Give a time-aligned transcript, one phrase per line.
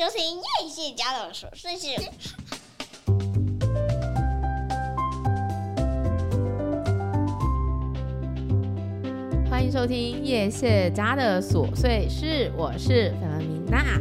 [0.00, 1.88] 收听叶谢家的琐碎事。
[9.50, 14.00] 欢迎收听叶谢家的琐碎事，我是粉明娜。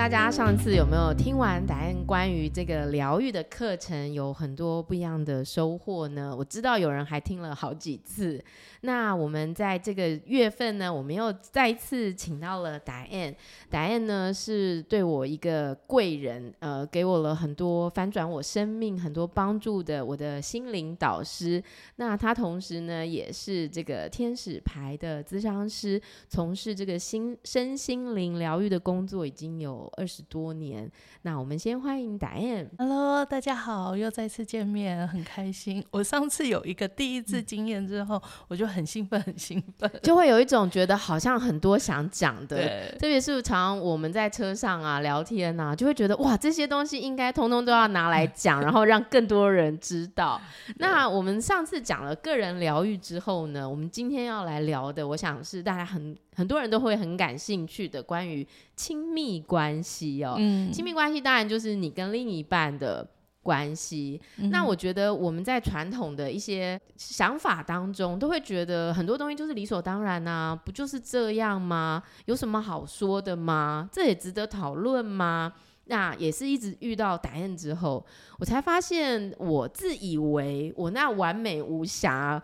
[0.00, 1.94] 大家上次有没有听完答案？
[2.06, 6.34] 关于这个疗愈的课程，有很多不一样的收获呢。
[6.34, 8.42] 我知道有人还听了好几次。
[8.80, 21.62] 那我们在这个月份呢，我们又再次请到了 Diane，Diane 呢是对我一个贵人，呃，给我了很多翻转我生命很多帮助的我的心灵导师。
[21.96, 30.90] 那他同时呢也是这个天使牌的咨商师，从事这个心身心灵疗愈的工作已经有二十多年。
[31.20, 32.70] 那我们先欢迎 Diane。
[32.78, 35.84] Hello，大家好，又再次见面，很开心。
[35.90, 38.70] 我上次有一个第一次经验之后，嗯、我就。
[38.70, 42.88] 很兴奋，很兴奋，就会有一种觉得好像很多想讲的。
[43.00, 50.40] 特别是常常我们在车上啊聊天啊，就会觉得哇，这些东西应该通通都要拿来讲，然后让更多人知道。
[50.78, 60.34] 那我们上次讲了个人疗愈之后呢，我们今天要来聊的，我想是大家很很多人都会很感兴趣的，关于亲密关系哦。
[60.38, 63.06] 嗯，亲密关系当然就是你跟另一半的。
[63.42, 72.02] 关系，那我觉得我们在传统的一些想法当中，都会觉得很多东西就是理所当然啊，不就是这样吗？
[72.26, 73.88] 有什么好说的吗？
[73.90, 75.54] 这也值得讨论吗？
[75.86, 78.04] 那也是一直遇到答案之后，
[78.38, 82.40] 我才发现，我自以为我那完美无瑕、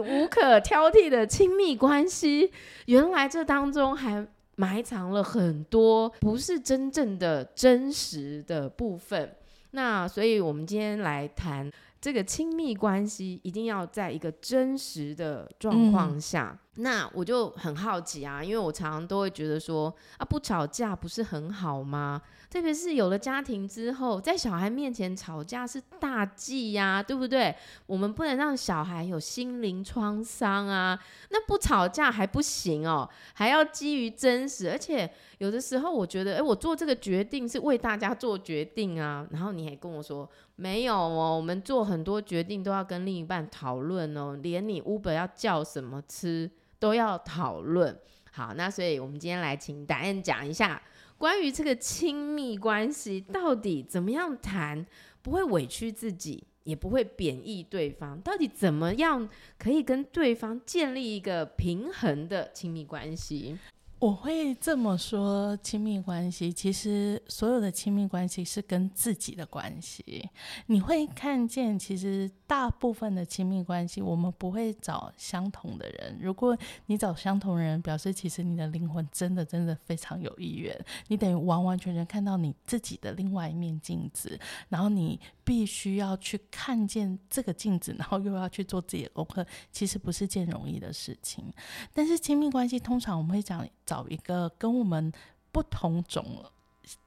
[0.00, 2.50] 无可挑剔的亲密关系，
[2.86, 4.26] 原来这当中还
[4.56, 9.34] 埋藏了很多不是真正的真实的部分。
[9.72, 11.70] 那所以，我们今天来谈
[12.02, 16.50] 这个亲密关系，一定要在一个真实的状况下。
[16.52, 16.58] 嗯。
[16.76, 22.20] 那我就很好奇啊，因为我常常都会觉得说，啊，不吵架不是很好吗？
[22.48, 27.54] 特别是有了家庭之后，在小孩面前吵架是大忌呀、啊，对不对？
[27.84, 30.98] 我们不能让小孩有心灵创伤啊。
[31.28, 34.70] 那不吵架还不行哦，还要基于真实。
[34.70, 39.26] 而且有的时候，我觉得，诶，我做这个决定是为大家做决定啊。
[39.30, 40.26] 然后你还跟我说，
[40.62, 47.98] 没有哦，我们做很多决定都要跟另一半讨论哦，连你 Uber 要叫什么吃都要讨论。
[48.30, 50.80] 好，那所以我们今天来请答案讲一下。
[51.18, 54.86] 关于这个亲密关系，到底怎么样谈
[55.20, 58.20] 不会委屈自己，也不会贬义对方？
[58.20, 59.28] 到底怎么样
[59.58, 63.58] 可以跟对方建立一个平衡的亲密关系？
[64.02, 70.28] 我会这么说，亲密关系其实所有的亲密关系是跟自己的关系。
[70.66, 76.18] 你会看见，其实大部分的亲密关系，我们不会找相同的人。
[76.20, 80.76] 如果你找相同人，表示其实你的灵魂真的真的非常有意愿。
[81.06, 84.36] 你等于完完全全看到你自己的另外一面镜子，
[84.68, 91.44] 然后你必须要去看见这个镜子，然后又要去做自己的功课，其实不是件容易的事情。
[91.92, 93.64] 但是亲密关系通常我们会讲。
[93.92, 95.12] 找一个跟我们
[95.50, 96.24] 不同种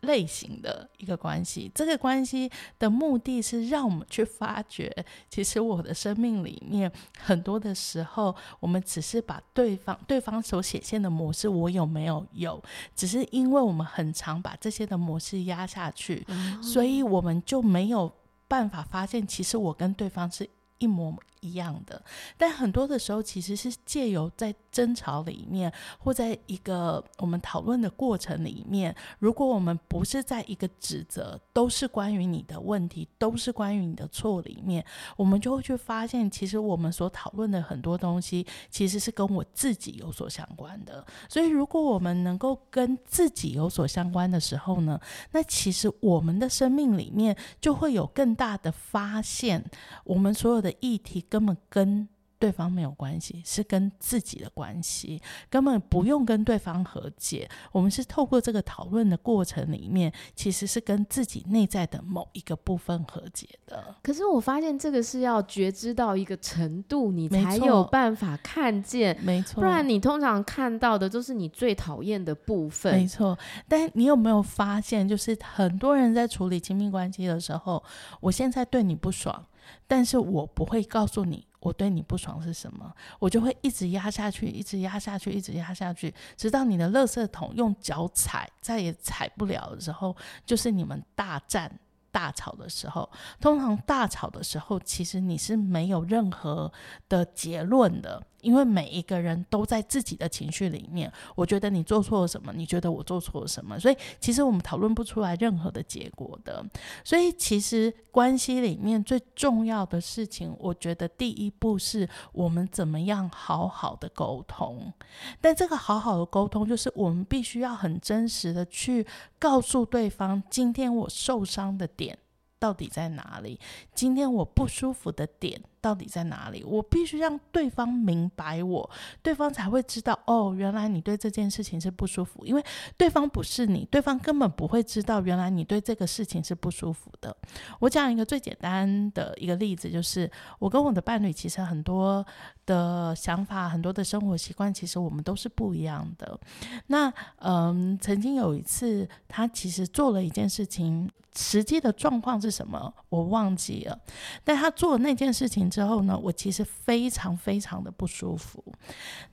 [0.02, 4.96] 类型的一个关系，这个关系的目的是让我们去发掘，
[5.28, 12.64] 其实我的生命里面很多的时候，我们只是把对方对方所显现的模式，我有没有有，
[12.96, 18.12] 只是因为我们很常把这些的模式压下去，嗯，所以我们就没有
[18.48, 20.48] 办法发现，其实我跟对方是
[20.78, 22.02] 一模一样的，
[22.38, 34.84] 但很多的时候其实是借由在争吵里面，或在一个我们讨论的过程里面，如果我们不是在一个指责都是关于你的问题，都是关于你的错里面，
[35.16, 41.06] 我们就会去发现，其实我们所讨论的很多东西，其实是跟我自己有所相关的。
[41.30, 45.00] 所以，如果我们能够跟自己有所相关的时候呢，
[45.32, 49.64] 那其实我们的生命里面就会有更大的发现，
[50.06, 51.24] 我们所有的议题。
[51.36, 52.08] 根本跟
[52.38, 57.50] 对方没有关系，是跟自己的关系，根本不用跟对方和解。
[57.74, 63.84] 我们是透过这个讨论的过程里面，其实是跟自己内在的某一个部分和解的。
[64.02, 69.56] 可是我发现这个是要觉知到一个程度，你才有办法看见，没错。
[69.56, 73.38] 不然你通常看到的都是你最讨厌的部分，没错。
[73.68, 77.84] 但你有没有发现，就是很多人在处理亲密关系的时候，
[78.22, 79.46] 我现在对你不爽。
[79.88, 90.16] 但是我不会告诉你我对你不爽是什么，我就会一直压下去，一直压下去，一直压下去，直到你的垃圾桶用脚踩再也踩不了的时候，
[90.46, 91.80] 就是你们大战
[92.12, 93.10] 大吵的时候。
[93.42, 96.72] 通常大吵的时候，其实你是没有任何
[97.10, 98.22] 的结论的。
[98.46, 101.12] 因为每一个人都在自己的情绪里面。
[101.36, 106.64] 我觉得你做错了什么，你觉得我做错了什么，所以其实我们讨论不出来任何的结果的。
[107.04, 114.94] 所以其实关系里面最重要的事情，我觉得第一步是我们怎么样好好的沟通。
[115.42, 119.06] 但这个好好的沟通，就是我们必须要很真实的去
[119.40, 122.18] 告诉对方，今天我受伤的点
[122.60, 123.60] 到底在哪里？
[123.94, 126.64] 今天我不舒服的点到底在哪里？
[126.64, 128.90] 我必须让对方明白我，
[129.22, 132.44] 对方才会知道哦，原来你对这件事情是不舒服。
[132.44, 132.64] 因为
[132.98, 137.38] 对方不是你，对方根本不会知道原来你对这个事情是不舒服的。
[137.80, 140.28] 我讲一个最简单的一个例子，就是
[140.58, 142.26] 我跟我的伴侣其实很多
[142.66, 146.40] 的想法、很多的生活习惯，其实我们都是不一样的。
[146.88, 151.08] 那嗯，曾经有一次，他其实做了一件事情。
[151.38, 152.94] 实际的状况是什么？
[153.10, 154.00] 我忘记了。
[154.46, 158.64] 但他做那件事情之后呢，我其实非常非常的不舒服。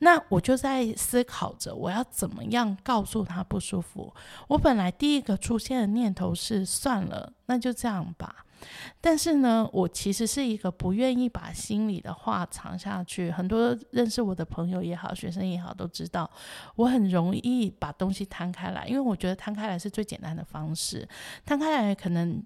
[0.00, 4.12] 那我就在思考着，我要怎么样告诉他不舒服。
[4.48, 8.44] 我本来第一个出现的念头是，算了，那就这样吧。
[9.00, 13.30] 但是呢，我其实是一个不愿意把心里的话藏下去。
[13.30, 16.28] 很多认识我的朋友也好，学生也好，都知道
[16.74, 21.08] 我很容易把东西摊开来，因为我觉得摊开来是最简单的方式。
[21.46, 22.42] 摊开来可能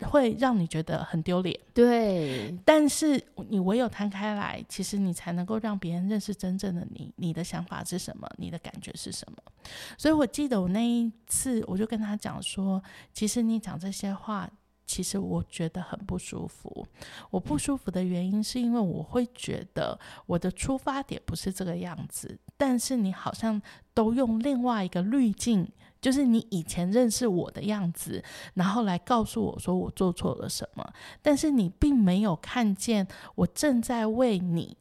[0.00, 2.56] 会让你觉得很丢脸，对。
[2.64, 9.38] 但是你唯有摊开来，其实你才能够让别人认识真正的你，你的想法是什么，你的感觉是什么。
[9.96, 12.82] 所以我记得我那一次，我就跟他讲说，
[13.12, 14.50] 其实你讲这些话。
[14.88, 16.86] 其实我觉得很不舒服。
[17.28, 23.60] 我不舒服的原因是因为我会觉得我的出发点不是这个样子，但是你好像
[23.92, 25.68] 都用另外一个滤镜，
[26.06, 28.22] 就是你以前认识我的样子，
[28.54, 30.92] 然后来告诉我说我做错了什么。
[31.20, 34.76] 但是你并没有看见我正在为你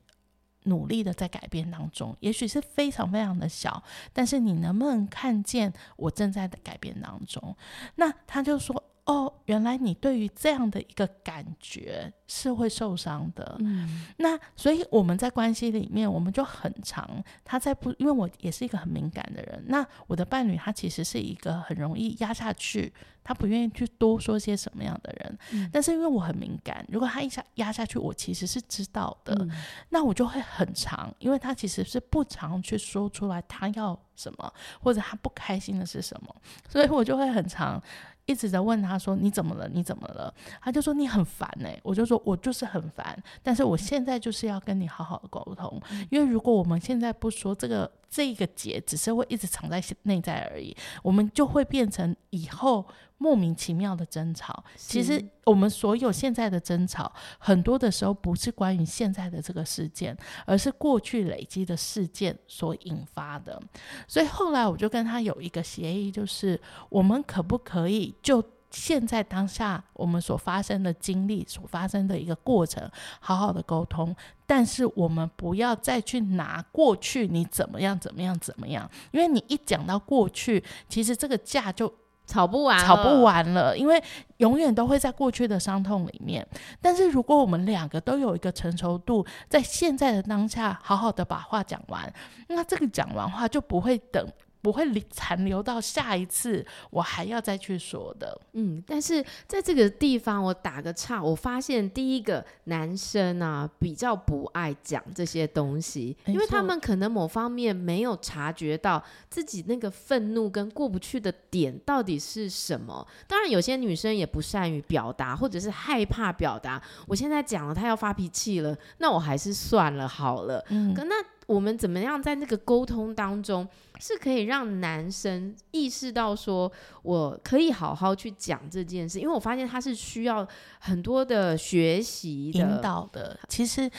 [0.65, 3.81] 努力的在改变当中，也许是非常非常的小，
[4.13, 7.57] 但是你能不能看见我正在的改变当中？
[7.95, 8.83] 那他就说。
[9.05, 13.55] 哦，原来你对于这样的一个感觉是会受伤的。
[13.59, 17.07] 嗯，那所以我们在关系里面，我们就很长，
[17.43, 19.63] 他在不，因为我也是一个很敏感的人。
[19.67, 22.91] 那我的伴侣他其实是一个很容易压下去，
[23.23, 25.37] 他不愿意去多说些什么样的人。
[25.51, 29.35] 嗯，但是因为我很敏感，如果他一下压下去，我其实是知道的。
[29.39, 29.51] 嗯，
[29.89, 34.51] 那我就会很长，因为他其实是不常去说出来他要什么，
[34.81, 36.35] 或者他不开心的是什么，
[36.67, 37.79] 所以我就会很常。
[38.25, 39.67] 一直在问他说，你怎么了？
[39.69, 40.33] 你怎么了？
[40.61, 41.79] 他就说你很烦哎、欸。
[41.83, 47.91] 我就说我就是很烦，但是我现在就是要跟你好好的沟通，因为如果我们现在不说这个。
[48.07, 50.73] 这个结只是会一直藏在内在而已，
[51.03, 52.85] 我们就会变成以后
[53.17, 54.63] 莫名其妙的争吵。
[54.75, 60.15] 其实我们所有现在的争吵，很多的时候不是关于现在的这个事件，
[60.45, 63.61] 而是过去累积的事件所引发的。
[64.07, 66.59] 所以后来我就跟他有一个协议，就是
[66.89, 68.43] 我们可不可以就。
[68.71, 72.91] 现在当下我们所发生的经历，所发生的一个过程，
[73.21, 74.13] 好好的沟通，
[74.45, 81.87] 但是我们不要再去拿过去你怎么样怎么样怎么样，因为你一讲到过去，其实这个架就
[82.25, 84.01] 吵不完，吵不完了，因为
[84.37, 86.45] 永远都会在过去的伤痛里面。
[86.81, 92.11] 但是如果我们两个都有一个成熟度，在现在的当下，好好的把话讲完，
[92.47, 94.27] 那这个讲完话就不会等。
[94.65, 98.35] 不会残留到下一次，我还要再去说的。
[98.53, 113.07] 嗯，但是在这个地方，我打个岔，我发现第一个男生啊，比较不爱讲这些东西，因为他们可能某方面没有察觉到自己那个愤怒跟过不去的点到底是什么。
[113.27, 116.81] 当然，有些女生也不善于表达，或者是害怕表达。
[117.05, 120.65] 我现在讲了，他要发脾气了，那我还是算了好了。
[120.69, 121.13] 嗯，可那。
[121.45, 123.67] 我们怎么样在那个沟通当中，
[123.99, 126.71] 是可以让男生意识到说，
[127.03, 129.19] 我可以好好去讲这件事？
[129.19, 130.47] 因为我发现他是需要
[130.79, 133.39] 很多的学习的引导的。
[133.47, 133.89] 其实。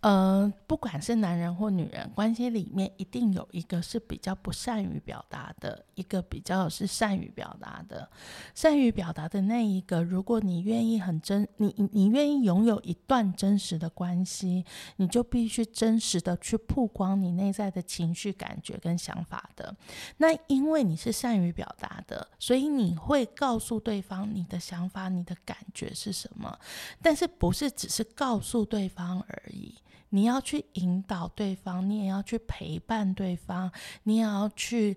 [0.00, 8.08] 嗯、不管是男人或女人，关系里面一定有一个是比较不善于表达的，一个比较是善于表达的。
[8.54, 14.64] 善于表达的那一个，如果你愿意很真，你你愿意拥有一段真实的关系，
[14.96, 19.74] 你就必须真实的去曝光你内在的情绪、感觉跟想法的。
[20.18, 26.58] 那因为你是善于表达的，所以你会告诉对方你的想法、你的感觉是什么，
[27.02, 29.74] 但是不是只是告诉对方而已。
[30.10, 33.70] 你要去引导对方，你也要去陪伴对方，
[34.04, 34.96] 你也要去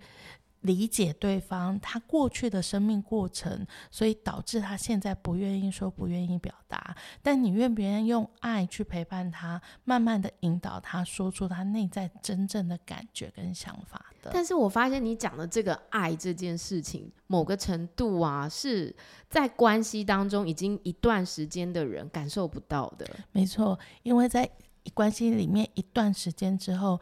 [0.62, 6.96] 理解对方他过去的生命过程，所以导致他现在不愿意说，不愿意表达。
[7.22, 14.32] 但你愿不愿意用爱去陪伴他，慢慢的引导他说出他内在真正的感觉跟想法的？
[14.34, 18.94] 但是我发现你讲的这个爱这件事情，某个程度啊，是
[19.30, 23.10] 在关系当中已经一段时间的人感受不到的。
[23.32, 24.50] 没错，因为在
[24.94, 27.00] 关系里面一段时间之后。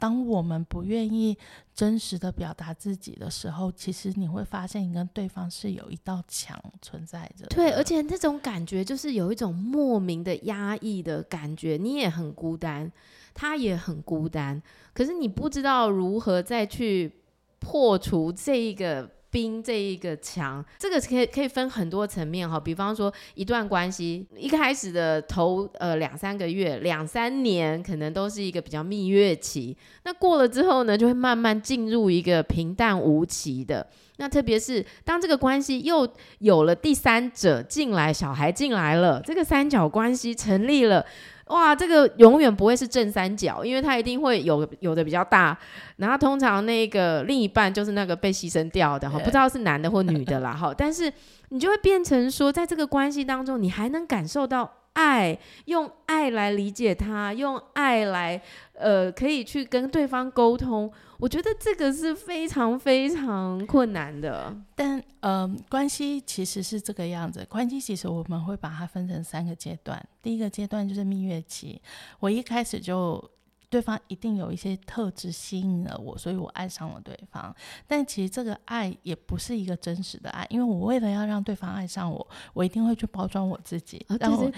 [0.00, 1.36] 当我们不愿意
[1.74, 7.46] 真实的表达自己的时候，其实你会发现你跟对方是有一道墙存在着。
[7.46, 12.90] 对，而且那种感觉就是有一种莫名的压抑的感觉，你也很孤单，
[13.34, 14.60] 他也很孤单，
[14.94, 17.12] 可是你不知道如何再去
[17.58, 19.08] 破除这一个。
[19.30, 22.58] 冰这一个墙，这个可以可以分很多层面哈。
[22.58, 29.76] 比方说，一段关系一开始的头呃两三个月、两三年，可能都是一个比较蜜月期。
[30.02, 33.86] 那过了之后呢，就会慢慢进入一个平淡无奇的。
[34.16, 36.06] 那特别是当这个关系又
[36.40, 41.06] 有了第三者进来，小孩进来了，这个三角关系成立了。
[41.50, 45.56] 哇，这个永远不会是正三角，因为它一定会有有的比较大，
[45.98, 51.12] 然后通常那个另一半就是那个被牺牲掉的哈，不知道是男的或女的啦哈，但是
[51.50, 54.72] 你就会变成说，在这个关系当中，你还能感受到。
[54.92, 58.42] 爱，用爱来理解他，用爱来，
[58.74, 60.90] 呃，可以去跟对方沟通。
[61.20, 64.56] 我觉得这个是非常非常困难的。
[64.74, 67.46] 但，嗯、呃，关系其实是这个样子。
[67.48, 70.02] 关系其实我们会把它分成三个阶段。
[70.22, 71.80] 第一个阶段就是蜜月期。
[72.18, 73.22] 我一开始就。
[73.70, 77.54] 对方一定有一些特质吸引了我，所以我爱上了对方。
[77.86, 84.50] 但其实这个爱也不是一个真实的爱，因为我为了要让对方爱上我，我一定会去包装我自己，然后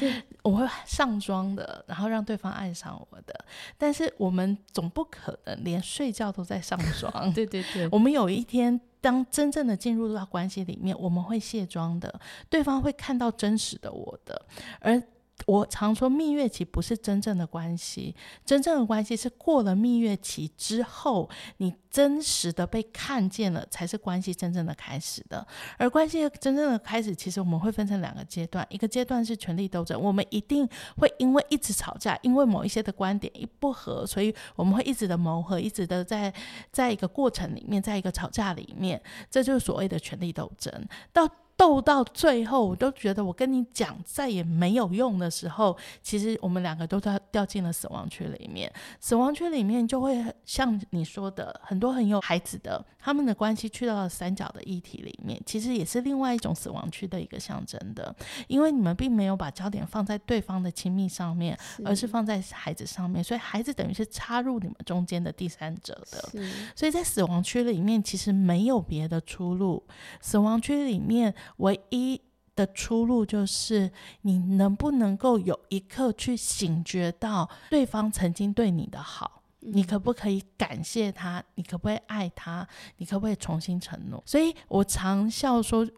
[0.43, 3.45] 我会上妆的，然后让对方爱上我的。
[3.77, 7.87] 但是我们总不可能连睡觉都在上 妆，对对对。
[7.93, 14.47] 我们有一天当真正的进入到关系里面，我们会卸妆的，对方会看到真实的我的，
[14.81, 15.03] 而。
[15.47, 25.45] 我常说，蜜月期不是真正的关系，真正的关系是过了蜜月期之后，你真实的被看见了，才是关系真正的开始的。
[25.79, 36.33] 而关系真正的开始，其实我们会分成两个阶段，一个阶段是权力斗争，我们一定会因为一直吵架，因为某一些的观点一不合，所以我们会一直的磨合，一直的在
[36.71, 40.73] 在一个过程里面，在一个吵架里面，这就是所谓的权力斗争。
[41.13, 41.29] 到
[41.63, 48.69] 斗到最后，我都觉得我跟你讲再也没有用的时候，其实我们两个都掉掉进了死亡区里面。
[48.99, 58.13] 死亡区里面就会像你说的，很多很有孩子的，他们的关系去到了三角的议题里面，其实也是另外一种死亡区的一个象征的，
[58.49, 66.29] 因为你们并没有把焦点放在对方的亲密上面，而是放在孩子上面，所以孩子等于是插入你们中间的第三者的。
[66.75, 69.81] 所以在死亡区里面，其实没有别的出路。
[70.21, 71.33] 死亡区里面。
[71.59, 72.21] 唯一
[72.55, 73.91] 的出路就是
[74.23, 81.43] 你能不能够有一刻去醒觉到对方曾经对你的好，你可不可以感谢他？
[81.55, 82.67] 你可不可以爱他？
[82.97, 84.23] 你可不可以重新承诺？
[84.27, 85.89] 所以我常笑说。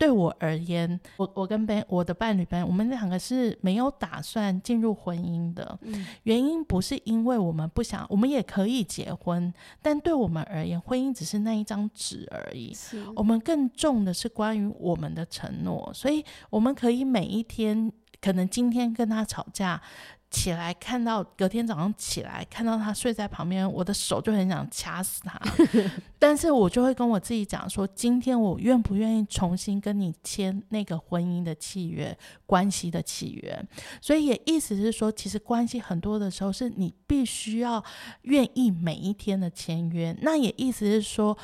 [0.00, 5.78] 对我而言，我我跟伴我的伴侣伴，我们两个是没有打算进入婚姻的。
[5.82, 9.52] 嗯，原因不是因为我们不想，我们也可以结婚，
[9.82, 12.74] 但对我们而言，婚姻只是那一张纸而已。
[13.14, 17.92] 我们更重的是关于我们的承诺，所以我们可以每一天，
[18.22, 19.82] 可能今天跟他吵架。
[20.30, 25.40] 起来看到隔天早上起来看到他睡在旁边，我的手就很想掐死他。
[26.18, 33.66] 但是我就会跟我自己讲说，今天我愿不愿意重新跟你签那个婚姻的契约、关系的契约？
[34.00, 37.82] 所以也意思是说，其实关系很多的时候是你必须要
[38.22, 40.16] 愿意每一天的签约。
[40.22, 41.36] 那也意思是说。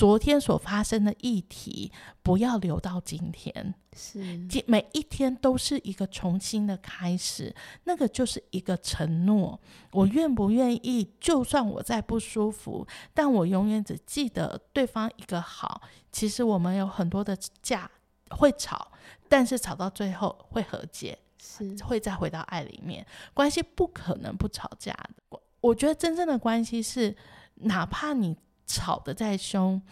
[0.00, 1.92] 昨天所发生的议题，
[2.22, 3.74] 不要留到今天。
[3.94, 4.18] 是，
[4.66, 7.54] 每一天都是一个重新的开始。
[7.84, 9.60] 那个就是一个承诺。
[9.92, 11.06] 我愿不愿意？
[11.20, 15.82] 就算我再不舒服，但我永远只记得对方一个好。
[16.10, 17.90] 其实我们有很多的架
[18.30, 18.92] 会吵，
[19.28, 23.06] 但是吵到最后会和解，是会再回到爱里面。
[23.34, 25.10] 关系不可能不吵架的。
[25.28, 27.14] 我我觉得真正的关系是，
[27.56, 28.34] 哪怕你。
[28.70, 29.82] 吵得再凶，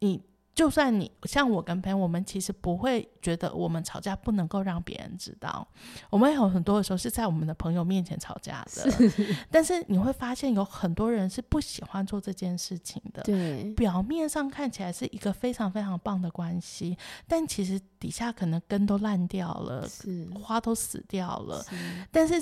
[0.00, 0.20] 你
[0.54, 5.66] 就算你像我跟朋友，我们其实不会觉得我们吵架不能够让别人知道。
[6.10, 13.22] 我们有很多的时候是在我们的朋友面前吵架的，是但是你会发现有很多人是不喜欢做这件事情的。
[13.22, 21.64] 对，表面上看起来是一个非常非常棒的关系，但其实底下可能根都烂掉了，是花都死掉了。
[21.64, 21.74] 是
[22.12, 22.40] 但是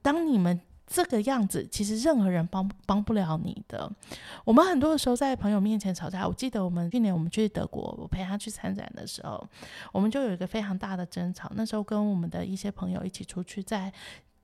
[0.00, 3.90] 当你们这个样子，其实任何人帮帮不了你的。
[4.44, 9.42] 我们很多的时候在朋友面前吵架，我记得我们去年我们去德国，我陪他去参展的时候，
[9.92, 11.50] 我们就有一个非常大的争吵。
[11.54, 13.90] 那时候跟我们的一些朋友一起出去，在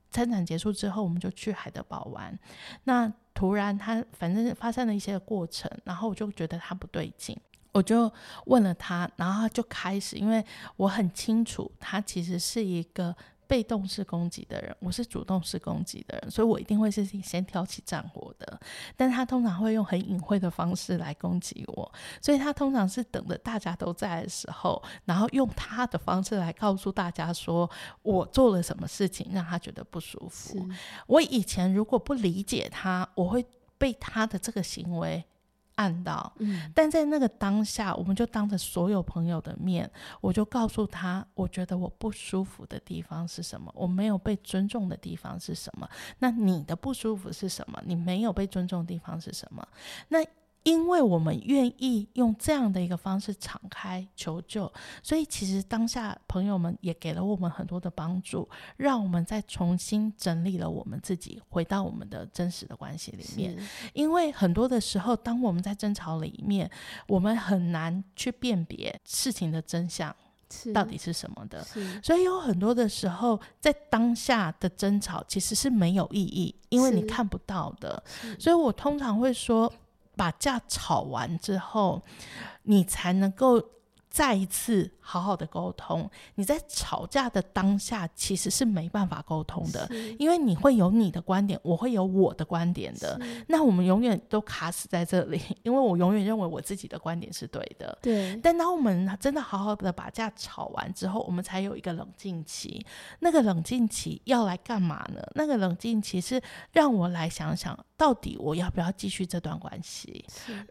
[0.09, 2.37] 参展结束之后，我们就去海德堡玩。
[2.85, 7.37] 那突然他反正发生了一些过程，然后我就觉得他不对劲，
[7.73, 8.11] 我就
[8.45, 10.43] 问了他，然后他就开始，因为
[10.77, 13.15] 我很清楚他其实是一个。
[13.49, 18.59] 被动式攻击的人，我是主动式攻击的人，所以我一定会是先挑起战火的。
[18.95, 21.91] 但他通常会用很隐晦的方式来攻击我，
[22.21, 27.67] 所以他通常是等着大家都在的时候，然后用他的方式来告诉大家说
[28.03, 30.69] 我做了什么事情让他觉得不舒服。
[31.07, 33.43] 我以前如果不理解他，我会
[33.79, 35.25] 被他的这个行为。
[35.79, 45.89] 看到，嗯，但在那个当下，我们就当着所有朋友的面，我就告诉他，我觉得我不舒服的地方是什么，我没有被尊重的地方是什么。
[46.17, 47.81] 那你的不舒服是什么？
[47.85, 49.65] 你没有被尊重的地方是什么？
[50.09, 50.19] 那。
[50.63, 63.57] 因为我们愿意用这样的一个方式敞开求救，所以其实当下朋友们也给了我们很多的帮助，让我们再重新整理了我们自己，回到我们的真实的关系里面。
[63.93, 66.69] 因为很多的时候，当我们在争吵里面，
[67.07, 70.13] 我们很难去辨别事情的真相
[70.73, 71.65] 到底是什么的，
[72.03, 78.03] 所以有很多的时候，在当下的争吵其实是没有意义，因为你看不到的。
[78.37, 79.71] 所以我通常会说。
[80.19, 82.01] 把架吵完之后，
[82.63, 83.63] 你才能够
[84.09, 86.09] 再一次好好的沟通。
[86.35, 89.87] 你在吵架的当下其实是没办法沟通的，
[90.17, 93.19] 因为你会有你的观点，我会有我的观点的。
[93.47, 97.97] 那我们永远都卡死在这里， 因为我永远认为我自己的观点是对的。
[98.01, 98.35] 对。
[98.41, 102.85] 但当我们真的好好的把架吵完之后，我们才有一个冷静期。
[103.19, 105.21] 那个冷静期要来干嘛呢？
[105.35, 107.77] 那个冷静期是让我来想想。
[107.99, 110.23] 到底我要不要继续这段关系？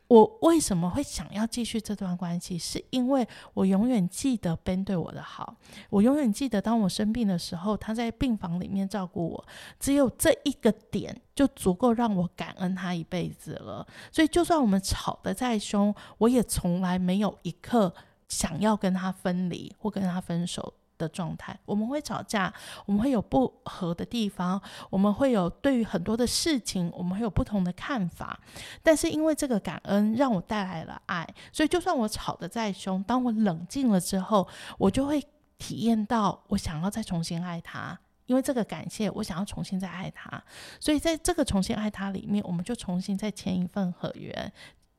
[0.07, 2.59] 我为什么会想要继续这段关系？
[2.59, 5.57] 是因为我永远记得 Ben 对我的好，
[5.91, 9.47] 我永远记得当我生病的时候，他在病房里面照顾我，
[9.79, 13.87] 只有这一个点就足够让我感恩他一辈子了。
[14.11, 17.95] 所以，就算我们吵得再凶，我也从来没有一刻
[18.29, 20.75] 想要跟他分离或跟他分手。
[20.99, 22.53] 的状态，我们会吵架，
[22.85, 28.39] 我们会有不合的地方，我们会有对于很多的事情，我们会有不同的看法。
[28.83, 35.25] 但是因为这个感恩让我带来了爱，所以就算我吵得再凶，当我冷静了之后，我就会
[35.57, 37.99] 体验到我想要再重新爱他。
[38.27, 40.43] 因为这个感谢，我想要重新再爱他。
[40.79, 44.53] 所以在这个重新爱他里面，我们就重新再签一份合约。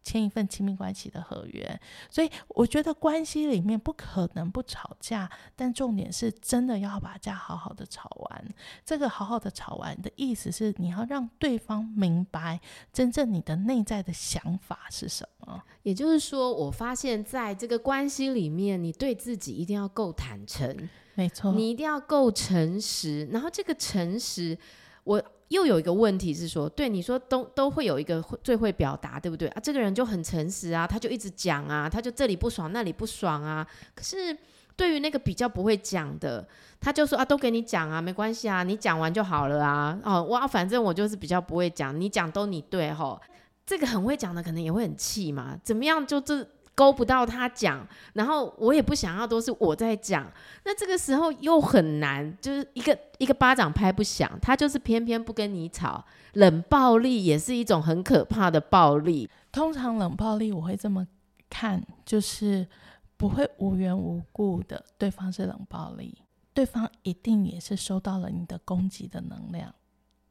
[0.09, 8.45] 签一份亲密关系的合约，所以我觉得关系里面不可能不吵架，但重点是真的要把架好好的吵完。
[8.83, 12.59] 这个好好的吵完的意思是，你要让对方明白
[12.91, 15.61] 真正你的内在的想法是什么。
[15.83, 23.25] 也就是说，我发现在这个关系里面，你对自己一定要够坦诚，没错，你一定要够诚实。
[23.31, 24.57] 然后这个诚实，
[25.03, 25.23] 我。
[25.49, 29.61] 又有一个问题是说，对你说都都会有一个最会表达，对不对啊？
[29.61, 33.67] 这个人就很诚实啊，他就一直讲啊，他就这里不爽那里不爽啊。
[33.93, 34.35] 可是
[34.75, 36.47] 对于那个比较不会讲的，
[36.79, 39.99] 他就说啊，都给你讲啊，没关系啊，你讲完就好了啊。
[40.03, 43.21] 哦，哇，反正我就是比较不会讲，你讲都你对吼。
[43.65, 46.47] 这个很会讲的可能也会很气嘛，怎么样就这。
[46.79, 50.31] 勾不到他讲，然后我也不想要都是我在讲，
[50.63, 59.29] 那这个时候又很难，就是一个一个巴掌拍不响，他就是偏偏不跟你吵，冷暴力也是一种很可怕的暴力。
[59.51, 61.05] 通常冷暴力我会这么
[61.49, 62.65] 看，就是
[63.17, 66.17] 不会无缘无故的，对方是冷暴力，
[66.53, 69.75] 对方一定也是收到了你的攻击的能量。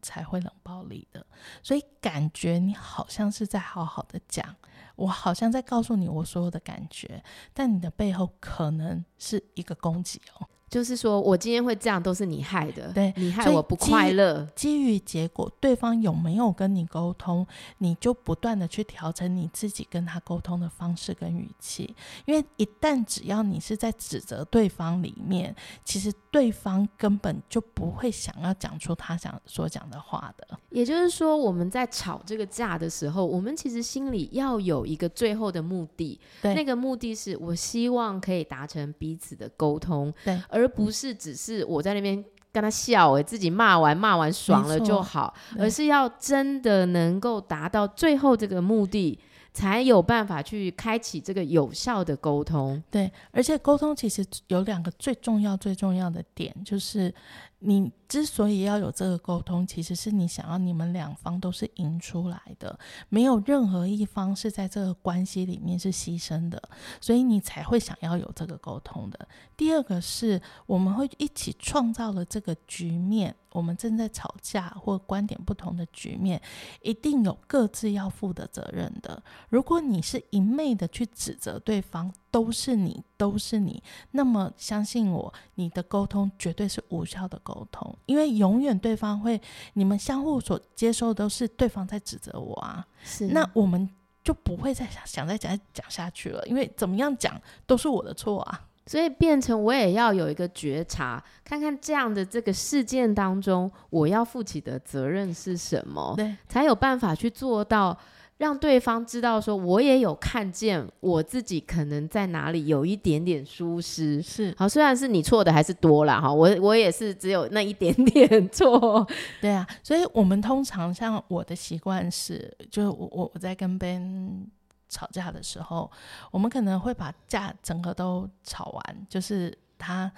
[0.00, 1.26] 才会冷暴力的，
[1.60, 4.54] 所以感觉你好像是在好好的讲，
[4.98, 7.22] 我好像在告诉你我所有的感觉，
[7.54, 10.46] 但你的背后可能是一个攻击哦。
[10.68, 14.46] 就是说我今天会这样，都是你害的，对，你害我不快乐。
[14.54, 17.46] 基于结果，对方有没有跟你沟通，
[17.78, 21.94] 你就不断的去调整你自己跟他沟通的方式跟语气。
[22.26, 25.54] 因为一旦只要你是在指责对方里面，
[25.84, 30.46] 其实对方根本就不会想要讲出他想所讲的话的。
[30.68, 40.38] 也就是说，我们在吵这个架的时候，我们其实心里要有一个最后的目的，对，那个目的是我希望可以达成彼此的沟通，对。
[40.58, 49.18] 而不是只是我在那边跟他笑，哎，自己骂完骂完爽了就好，而是要真的能够达到最后这个目的，
[49.52, 52.82] 才有办法去开启这个有效的沟通。
[52.90, 57.14] 对，而且沟通其实有两个最重要最重要的点，就是
[57.60, 66.62] 你之所以要有这个沟通，其实是你想要你们两方都是赢出来的，没有任何一方是在这个关系里面是牺牲的，
[67.00, 69.28] 所以你才会想要有这个沟通的。
[69.56, 76.40] 第二个是我们会一起创造了这个局面，我们正在吵架或观点不同的局面，
[76.80, 79.20] 一定有各自要负的责任的。
[79.48, 89.40] 如果你是一昧的去指责对方，都是你，都是你，那么相信我，你的沟通绝对是无效的沟通，因为永远对方会，
[89.74, 93.88] 你们相互所接受的都是对方在指责我啊，是，那我们
[94.22, 98.64] 就不会再想想再讲讲下去了，因为怎么样讲都是我的错啊。
[98.86, 107.94] 所以变成我也要有一个觉察，看看这样的这个事件当中，我要负起的责任是什么，对，才有办法去做到
[108.38, 114.22] 让对方知道说，我也有看见我自己可能在哪里有一点点疏失。
[114.22, 119.06] 是，好，虽然是你错的还是多了哈，我我也是只有那一点点错，
[119.42, 124.46] 对啊，所以我们通常像我的习惯是，就我我我在跟 Ben。
[124.90, 125.92] 吵架的时候，
[126.30, 129.06] 我们可能会把架整个都吵完。
[129.06, 130.10] 就是他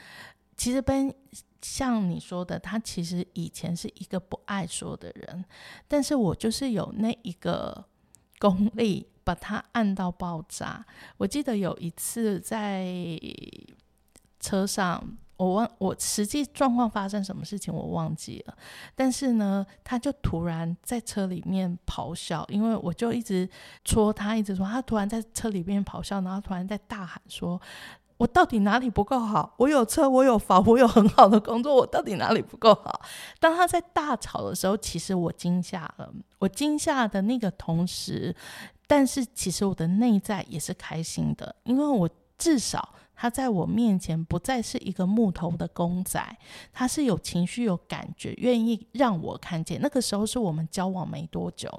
[0.57, 1.13] 其实跟
[1.61, 5.45] 像你说的，他其实以前是一个不爱说的人，
[5.89, 7.85] 但是我就是有那一个
[8.41, 10.85] 功力把他按到爆炸。
[11.19, 12.85] 我记得有一次在
[14.41, 15.17] 车上。
[15.37, 18.55] 我忘我实际状况发生什么事情我忘记了，
[18.95, 23.49] 但是呢，他就突然在车里面咆哮，因为我就一直
[23.83, 27.59] 戳他，一直说他突然在车里面咆哮，然后突然在大喊说
[28.21, 29.55] ：“我到底哪里不够好？
[29.57, 33.01] 我有车，我有房，我有很好的工作，我到底哪里不够好？”
[33.41, 38.37] 当他在大吵的时候，其实我惊吓了，我惊吓的那个同时，
[38.87, 42.07] 但是其实我的内在也是开心的，因为我
[42.37, 42.95] 至少。
[43.21, 46.19] 他在我面前不再是一个木头的公仔，
[46.73, 49.79] 他是有情绪、有感觉，愿意让我看见。
[49.83, 51.71] 那个时候是我们交往没多久，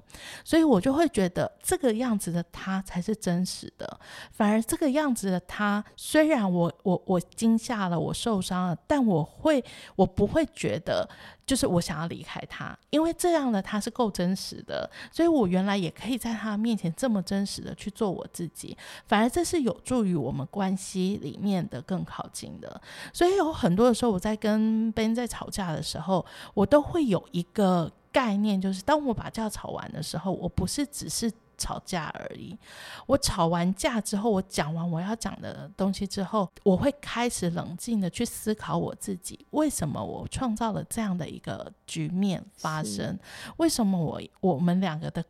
[0.45, 3.99] 所以我就会觉得这个样子的他才是真实的。
[4.29, 11.09] 反而这个样子的他，虽然我我我惊吓了，我受伤了，但我会我不会觉得。
[11.51, 22.81] 就是我想要离开他，因为这样的他是够真实的，所以我原来也可以在他面前这么真实的去做我自己，反而这是有助于我们关系里面的更靠近的。
[23.11, 31.29] 所以有很多的时候，我在跟别人在吵架的时候，我都会有一个概念，就是当我把架吵完的时候，我不是只是。
[31.61, 32.57] 吵架而已。
[33.05, 43.19] 我吵完架之后，我讲完我要讲的东西之后，我会开始冷静的去思考我自己，为什么我创造了这样的一个局面发生？
[43.57, 45.23] 为什么我我们两个的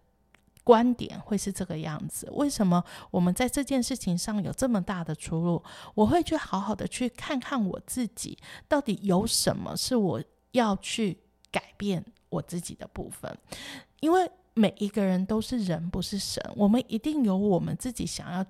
[0.63, 2.29] 观点会是这个样子？
[2.31, 5.61] 为什么我们在这件事情上有这么大的出入？
[5.93, 8.37] 我会去好好的去看看我自己，
[8.69, 11.19] 到底有什么是我要去
[11.51, 13.37] 改变我自己的部分，
[13.99, 14.31] 因为。
[14.53, 16.43] 每一个人都是人，不是神。
[16.55, 18.45] 我们一定有我们自己想要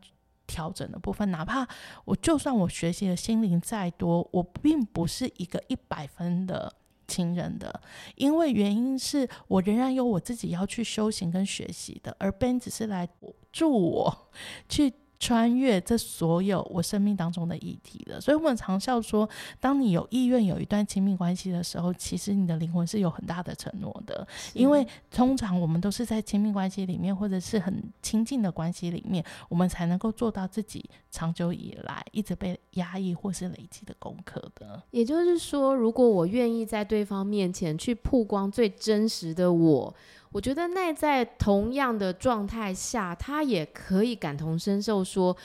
[0.47, 1.29] 调整的部分。
[1.31, 1.67] 哪怕
[2.05, 6.73] 我就算我学习的心灵再多，我并不是一个一百分的
[7.07, 7.81] 亲人的，
[8.15, 13.07] 因为原因是我仍然有我自己要去修行跟学习的，而 Ben 只是来
[13.51, 14.31] 助我
[14.67, 14.93] 去。
[15.21, 19.29] 穿越这所有我生命当中的议题的，所以我们常笑说，
[19.59, 34.81] 当你有意愿有一段亲密关系的时候，其实你的灵魂是有很大的承诺的，因为通常我们都是在亲密关系里面，或者是很亲近的关系里面，我们才能够做到自己长久以来一直被压抑或是累积的功课的。
[34.89, 39.95] 也就是说，如果我愿意在对方面前去曝光最真实的我。
[40.31, 45.35] 我觉得那在同样的状态下，他也可以感同身受，说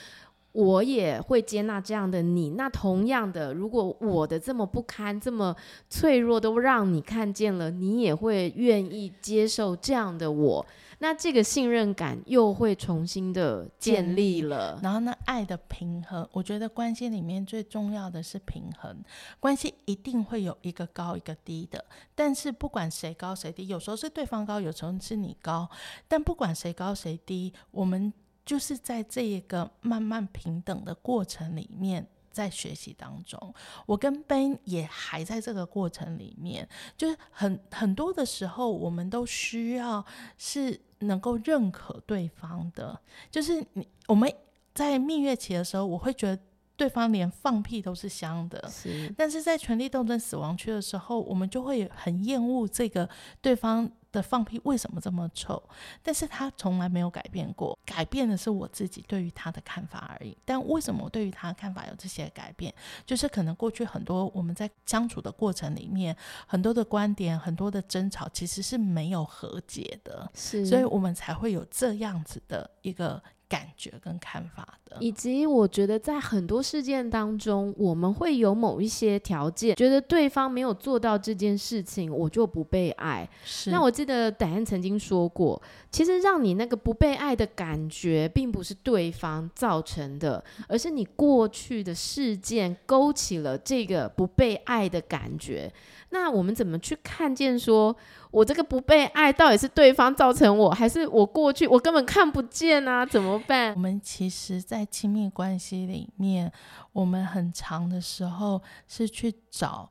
[0.53, 2.51] 我也会接纳这样的你。
[2.51, 5.55] 那同样的，如果我的这么不堪、这么
[5.91, 10.65] 脆弱都让你看见了，你也会愿意接受这样的我。
[10.99, 18.97] 那这个信任感又会重新的建立了，然后呢，爱的平衡，我觉得关系里面最重要的是平衡。
[19.39, 25.69] 关系一定会有一个高一个低的，但是不管谁高谁低，有时候是对方高，有时候是你高，
[26.09, 28.13] 但不管谁高谁低，我们
[28.45, 32.07] 就是在这一个慢慢平等的过程里面。
[32.37, 33.55] 在学习当中，
[33.87, 36.69] 我跟 Ben 也还在这个过程里面，
[36.99, 40.05] 就是很很多的时候，我们都需要
[40.37, 43.01] 是能够认可对方的。
[43.31, 44.31] 就是你我们
[44.75, 46.43] 在蜜月期的时候，我会觉得
[46.77, 49.11] 对方连放屁都是香的，是。
[49.17, 53.09] 但是在权力斗争死亡区的时候，我们就会很厌恶这个
[53.41, 53.91] 对方。
[54.17, 55.63] 的放屁为什么这么臭？
[56.03, 60.37] 但是他从来没有改变过，改变的是我自己对于他的看法而已。
[60.45, 62.75] 但为什么我对于他的看法有这些改变？
[63.05, 73.23] 就是可能过去很多我们在相处的过程里面，很多的观点、很多的争吵，其实是没有和解的，是，所以我们才会有这样子的一个。
[73.49, 83.29] 感觉跟看法的，以及我觉得在很多事件当中，我们会有某一些条件，觉得对方没有做到这件事情，我就不被爱。
[83.45, 83.71] 是。
[83.71, 95.73] 那我记得戴安曾经说过，其实让你那个不被爱的感觉，并不是对方造成的，而是你过去的事件勾起了这个不被爱的感觉。
[96.11, 97.95] 那我们怎么去看见说，
[98.37, 103.07] 我这个不被爱到底是对方造成我，还是我过去我根本看不见啊？
[103.07, 103.73] 怎么办？
[103.75, 106.53] 我们其实，在亲密关系里面，
[106.93, 109.91] 我们很长的时候是去找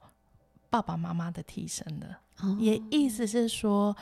[0.70, 3.98] 爸爸妈妈的替身的，哦、也意思是说。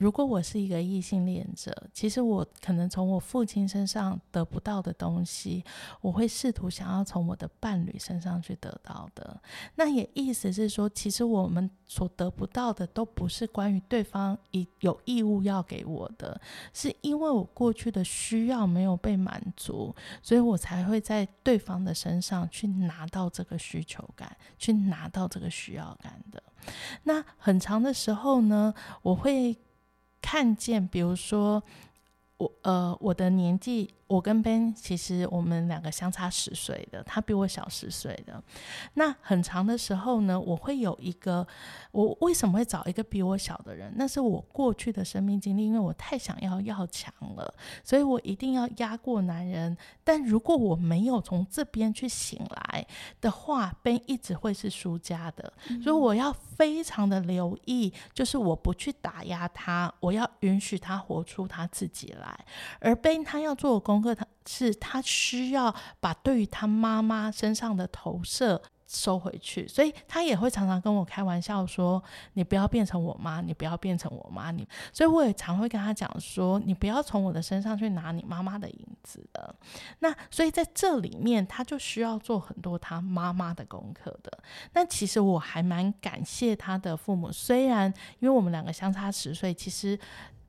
[0.00, 5.62] 如果我是一个异性恋者，其实我可能从我父亲身上得不到的东西，
[6.00, 9.38] 我会试图想要从我的伴侣身上去得到的。
[9.74, 16.40] 那也意思是说，其实我们所得不到的，都不是关于对方已有义务要给我的，
[16.72, 26.42] 是因为我过去的需要没有被满足，所以我才会在对方的身上去拿到这个需求感，去拿到这个需要感的。
[27.02, 29.54] 那很长的时候呢，我会。
[30.20, 31.62] 看见，比如说
[32.36, 33.94] 我呃，我的年纪。
[34.10, 38.42] 我跟 Ben 其实我们两个相差十岁的，他比我小十岁的。
[38.94, 41.46] 那很长的时候呢，我会有一个，
[41.92, 43.92] 我为什么会找一个比我小的人？
[43.94, 49.76] 那是我过去的生命经历，因为我太想要要强了，所以我一定要压过男人。
[50.02, 52.84] 但如果我没有从这边去醒来
[53.20, 55.52] 的话，Ben 一直会是输家的。
[55.68, 55.80] 嗯。
[55.80, 62.44] 所以我要非常的留意，就是我不去打压他，我要允许他活出他自己来。
[62.80, 63.99] 而 Ben 他要做功。
[63.99, 63.99] 他
[64.46, 72.02] 是他需要把对于他妈妈身上的投射收回去，所以他也会常常跟我开玩笑说
[72.34, 79.54] ：“你不要变成我妈，你不要变成我妈。”你，所以我也常会跟他讲说：“你不要从我的身上去拿你妈妈的影子的。”
[80.00, 84.42] 那所以在这里面，他就需要做很多他妈妈的功课的。
[84.72, 89.96] 那其实我还蛮感谢他的父母，虽然因为我们两个相差十岁，其实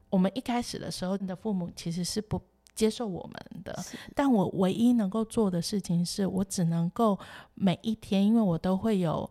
[0.09, 2.41] 我们一开始的时候，你的父母其实是不。
[2.73, 3.77] 接受我们的，
[4.15, 7.19] 但我唯一能够做的事情是，我只能够
[7.53, 9.29] 每一天，因为我都会有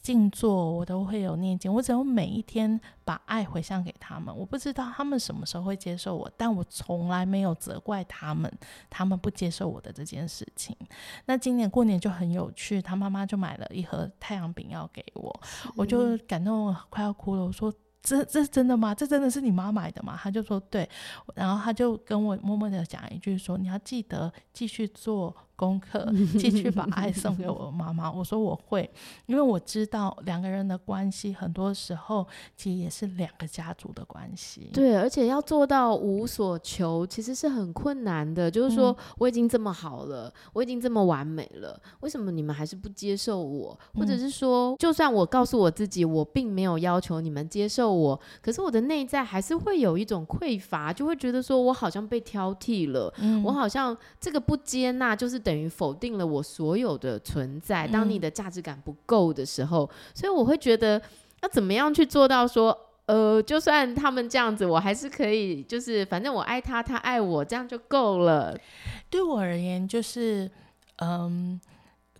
[0.00, 4.34] 静坐，我都会有念经，我只有每一天把爱回向给他们。
[4.34, 8.50] 我不知道他们什么时候会接受我，但我从来没有责怪他们，
[8.88, 10.74] 他们不接受我的这件事情。
[11.26, 15.40] 那今年过年就很有趣，他妈妈就买了一盒太阳饼要给我，
[15.76, 17.72] 我就感动快要哭了，我说。
[18.02, 18.94] 这这是真的吗？
[18.94, 20.18] 这真的是你妈买的吗？
[20.22, 20.88] 他就说对，
[21.34, 28.08] 然后他就跟我默默的讲一句说：“你要记得继续做。”功课， 继续把爱送给我妈妈。
[28.10, 28.88] 我说我会，
[29.26, 32.24] 因为我知道两个人的关系，很多时候
[32.56, 34.70] 其实也是两个家族的关系。
[34.72, 38.48] 对，而且要做到无所求，其实是很困难的。
[38.48, 43.76] 就是说，我已经这么好了，我已经这么完美了，为什么你们还是不接受我？
[43.94, 55.42] 或者是说，就算我告诉我自己，我并没有要求你们接受我，可是我的内在还是会有一种匮乏，就会觉得说我好像被挑剔了，我好像这个不接纳就是。
[55.48, 57.86] 等于否定了我所有的存在。
[57.88, 61.00] 当你的价值感不够的时候，嗯，所以我会觉得
[61.40, 68.54] 要怎么样去做到说，呃，就算他们这样子，我还是可以，就是反正我爱他，他爱我，这样就够了。
[69.08, 70.50] 对我而言，就是
[70.96, 71.58] 嗯。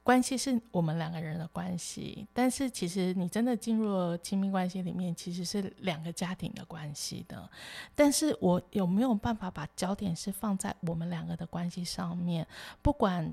[0.09, 7.47] 关系是我们两个人的关系，但是其实你真的进入了亲密关系里面，其实是两个家庭的关系的。
[7.94, 12.47] 但是我有没有办法把焦点是放在我们两个的关系上面？
[12.81, 13.31] 不管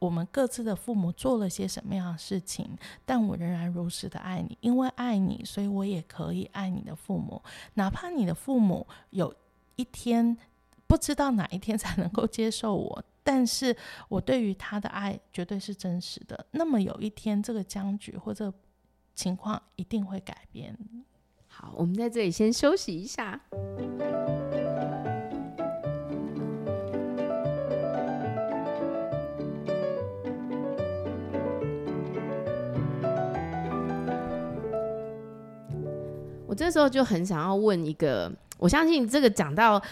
[0.00, 2.68] 我们各自的父母做了些什么样的事情，
[3.06, 7.40] 但我仍然如实的爱你，因为爱你，所以我也可以爱你的父母，
[7.74, 9.32] 哪怕你的父母有
[9.76, 10.36] 一天
[10.88, 13.04] 不知道哪一天才能够接受我。
[13.30, 13.76] 但是
[14.08, 16.46] 我对于他的爱绝对是真实的。
[16.52, 18.50] 那么有一天，这个僵局或者
[19.14, 20.74] 情况一定会改变。
[21.46, 23.38] 好，我们在这里先休息一下。
[36.46, 39.82] 我这时候就很想要问一个，我相信这个讲到。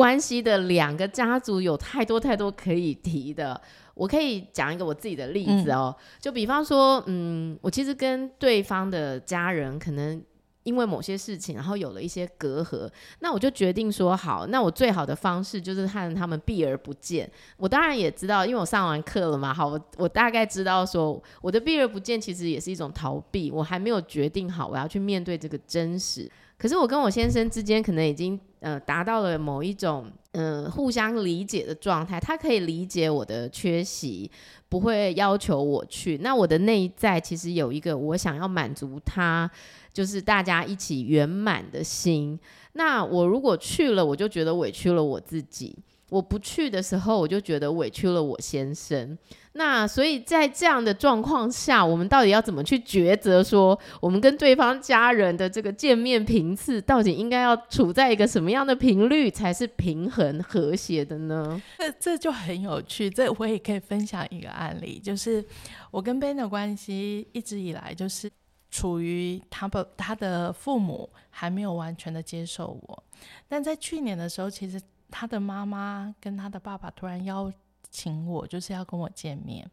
[0.00, 3.60] 关系的两个家族有太多太多可以提的，
[3.92, 10.22] 我可以讲一个我自己的例子哦，嗯、就比方说，嗯，我其实跟对方的家人可能。
[10.62, 12.88] 因为某些事情，然后有了一些隔阂，
[13.20, 17.28] 那我就决定说好，那我最好的方式就是和他们避而不见。
[17.56, 26.30] 我当然也知道，因为我上完课了嘛，好，我我大概知道说我的避而不见其实也是一种逃避，我还没有决定好我要去面对这个真实。
[26.60, 34.30] 可是我跟我先生之间可能已经呃达到了某一种呃互相理解的状态，他可以理解我的缺席，
[34.68, 36.18] 不会要求我去。
[36.18, 39.50] 那我的内在其实有一个我想要满足他，
[39.90, 42.38] 就是大家一起圆满的心。
[42.74, 45.74] 那我如果去了，我就觉得委屈了我自己。
[46.10, 49.16] 我不去的时候，我就觉得委屈了我先生。
[49.52, 53.42] 那所以在这样的状况下，我们到底要怎么去抉择？
[53.42, 61.60] 说我们跟对方家人的这个见面频次，到底应该要处在一个什么样的频率才是平衡和谐的呢？
[61.78, 63.10] 这这就很有趣。
[63.10, 65.44] 这我也可以分享一个案例，就是
[65.90, 68.30] 我跟 Ben 的关系一直以来就是
[68.70, 73.04] 处于他不他的父母还没有完全的接受我，
[73.48, 74.80] 但在去年的时候，其实。
[75.10, 77.52] 他的妈妈跟他的爸爸突然邀
[77.90, 79.68] 请我，就是要跟我见面。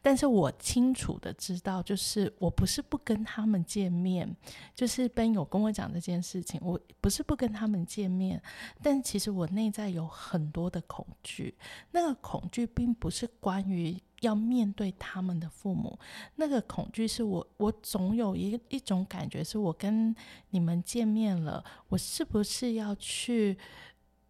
[0.00, 4.32] 但是我清楚的知道，就是我不是不跟他们见面，
[4.76, 8.40] 就是 Ben 有跟我讲这件事情，我不是不跟他们见面，
[8.80, 11.56] 但其实我内在有很多的恐惧。
[11.90, 15.98] 那个恐惧并不是关于要面对他们的父母，
[16.36, 20.14] 那个恐惧是我，我总有一一种感觉，是我跟
[20.50, 23.58] 你们见面了，我是不是要去？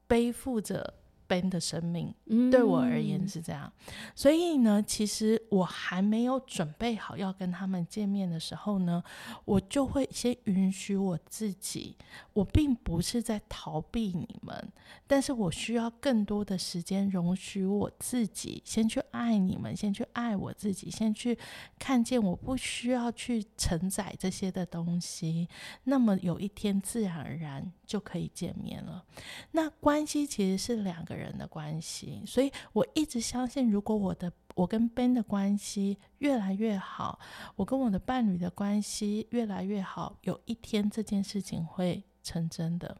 [0.09, 0.95] 背负着
[1.29, 2.15] Ben 的生命，
[2.51, 3.71] 对我而言是这样。
[3.87, 3.93] 嗯。
[4.15, 9.05] 所以呢，其实我还没有准备好要跟他们见面的时候呢，
[9.45, 11.95] 我就会先允许我自己。
[12.33, 14.73] 我并不是在逃避你们，
[15.07, 21.37] 但是我需要更多的时间容许我自己，先去爱你们，先去爱我自己，先去
[21.79, 25.47] 看见我不需要去承载这些的东西。
[25.85, 27.71] 那么有一天，自然而然。
[27.89, 29.03] 就可以见面了。
[29.51, 37.19] 那关系其实是两个人的关系，所以我一直相信，如果我的我跟 Ben 的关系越来越好，
[37.57, 42.97] 我跟我的伴侣的关系越来越好，有一天这件事情会成真的，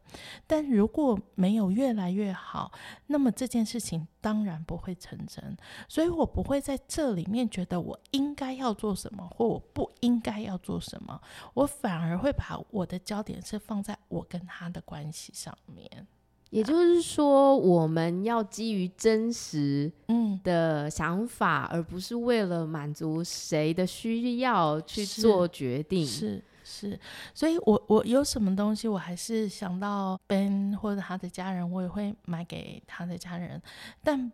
[0.47, 2.71] 但如果没有越来越好，
[3.07, 5.55] 那么这件事情当然不会成真。
[5.87, 11.21] 所以我不会在这里面觉得我应该要做什么，或我不应该要做什么，
[11.53, 16.07] 我反而会把我的焦点是放在我跟他的关系上面。
[16.49, 26.03] 也就是说，我们要基于真实嗯的想法，嗯，而不是为了满足谁的需要去做决定。
[26.03, 26.43] 是。
[26.71, 26.99] 是，
[27.33, 33.59] 所以我我有什么东西，我还是想到 Ben 或者他的家人，我也会买给他的家人。
[34.03, 34.31] 但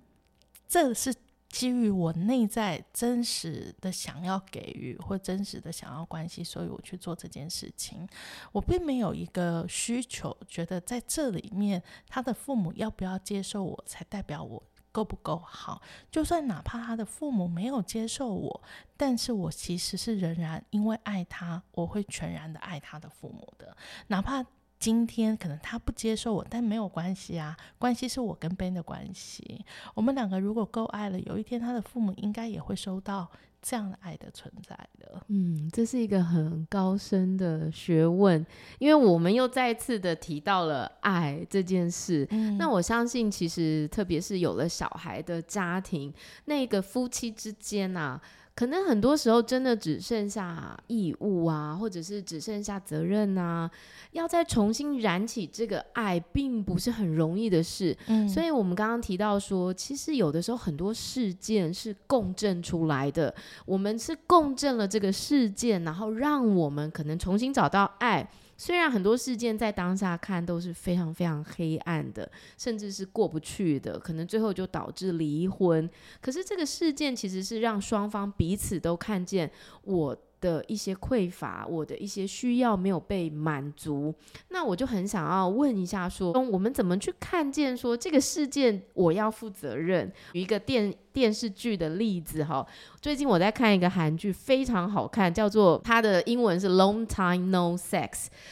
[0.67, 1.15] 这是
[1.47, 8.05] 基于我内在真实的想要给予，或真实的想要关系，所以我去做这件事情。
[8.51, 14.61] 我并没有一个需求，觉得在这里面他的父母要不要接受我，才代表我。
[14.95, 15.81] 够不够好？
[16.09, 18.61] 就算哪怕他的父母没有接受我，
[18.95, 23.75] 但是我其实是仍然因为爱他，我会全然的爱他的父母的。
[24.07, 24.45] 哪怕
[24.85, 29.65] 今天可能他不接受我，但没有关系啊，关系是我跟 Ben 的关系。
[29.95, 33.27] 我们两个如果够爱了，有一天他的父母应该也会收到。
[33.67, 38.45] 这样的爱的存在的，嗯，这是一个很高深的学问，
[38.77, 42.27] 因为我们又再次的提到了爱这件事。
[42.29, 46.13] 嗯，那我相信，其实特别是有了小孩的家庭，
[46.45, 48.21] 那个夫妻之间啊。
[48.55, 53.69] 可能很多时候真的只剩下义务啊，或者是只剩下责任啊，
[54.13, 57.95] 要再重新燃起这个爱，并不是很容易的事。
[58.07, 68.25] 嗯，所以我们刚刚提到说，其实有的时候很多事件是共振出来的，我们是共振了这个事件，然后让我们可能重新找到爱。
[68.57, 75.89] 虽然很多事件在当下看都是非常非常黑暗的，甚至是过不去的，可能最后就导致离婚。
[76.21, 79.51] 可是这个事件其实是让双方彼此都看见
[79.83, 84.13] 我的一些匮乏，我的一些需要没有被满足。
[84.49, 90.11] 那我就很想要问一下说，我们怎么去看见说这个事件我要负责任？
[90.33, 92.67] 有一个电电视剧的例子哈。
[93.01, 98.09] 最近我在看一个韩剧，非常好看，叫做它的英文是《Long Time No Sex》。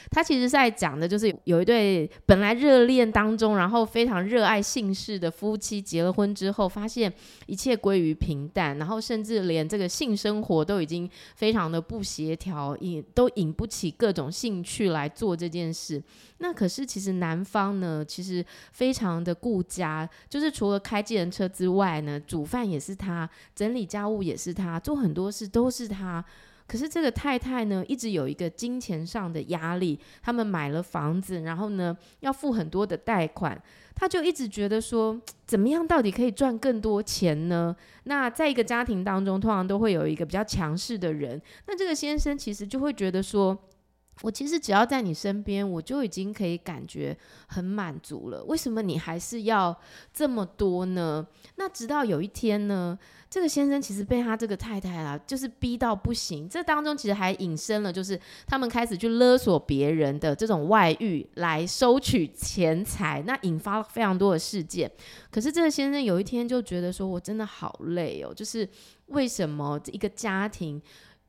[0.09, 7.11] 它其实在讲的就是有一对本来热恋当中，然后非常热爱性事的夫妻，结了婚之后发现
[7.47, 16.01] 一切归于平淡，然后甚至连这个性生活都已经非常的不协调，引都引不起各种兴趣来做这件事。
[16.37, 26.23] 那可是其实男方呢，其实非常的顾家，就是除了开计程车之外呢，煮饭也是他，整理家务也是他，做很多事都是他。
[26.65, 33.61] 可是这个太太呢，一直有一个金钱上的压力，他们买了房子，然后呢要付很多的贷款，
[33.93, 37.75] 他就一直觉得说，怎么样到底可以赚更多钱呢？
[38.05, 43.57] 那在一个家庭当中，通常都会有一个比较强势的人，那这个先生其实就会觉得说，
[44.21, 48.43] 我其实只要在你身边，我就已经可以感觉很满足了。
[48.45, 49.75] 为什么你还是要
[50.13, 51.25] 这么多呢？
[51.55, 52.97] 那直到有一天呢，
[53.29, 56.47] 这个先生其实被他这个太太啊，就是逼到不行。
[56.47, 64.89] 这当中其实还引申了，就是他们开始去勒索别人的这种外遇来收取钱财，那引发了非常多的事件。
[65.31, 68.67] 可是这个先生有一天就觉得说，我真的好累哦，就是
[69.07, 70.81] 为什么一个家庭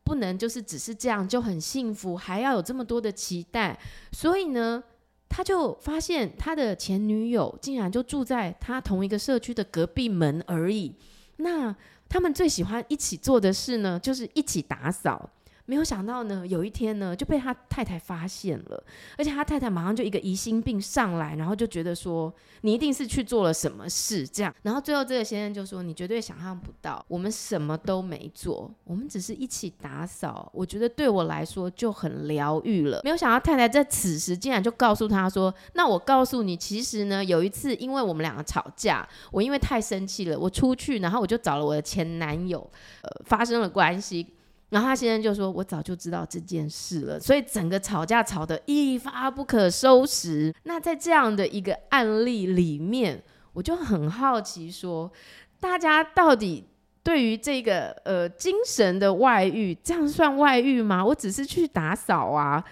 [0.05, 3.79] 不能就是只是这样就很幸福，还要有这么多的期待？
[4.13, 4.85] 所以呢，
[5.29, 10.95] 他就发现他的前女友竟然就住在他同一个社区的隔壁门而已。
[11.37, 11.75] 那
[12.09, 15.31] 他们最喜欢一起做的事呢，就是一起打扫。
[15.67, 18.85] 没有想到呢，有一天呢，就被他太太发现了，
[19.17, 24.55] 而且他太太马上就一个疑心病上来，然后就觉得说，你一定是去做了什么事，这样。
[24.63, 30.51] 然后最后这个先生就说，你绝对想象不到，我们什么都没做，我们只是一起打扫。
[30.53, 33.01] 我觉得对我来说就很疗愈了。
[33.03, 44.27] 没有想到太太在此时竟然就告诉他说，那我告诉你，其实呢，有一次因为我们两个吵架，我因为太生气了，我出去，然后我就找了我的前男友，呃，发生了关系。
[44.71, 55.13] 然后他先生就说：“我早就知道这件事了，所以整个吵架吵得一发不可收拾。”那在这样的一个案例里面，我就很好奇说，
[55.61, 56.65] 大家到底
[57.03, 61.05] 对于这个呃精神的外遇，这样算外遇吗？
[61.05, 62.65] 我只是去打扫啊。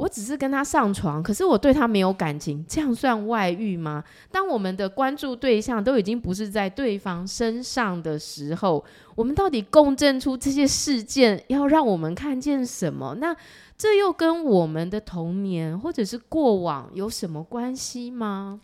[0.00, 4.02] 我只是跟他上床，可是我对他没有感情，这样算外遇吗？
[4.32, 8.82] 当我们的关注对象都已经不是在对方身上的时候，
[9.14, 13.14] 我们到底共振出这些事件要让我们看见什么？
[13.20, 13.36] 那
[13.76, 18.58] 这又跟我们的童年或者是过往有什么关系吗？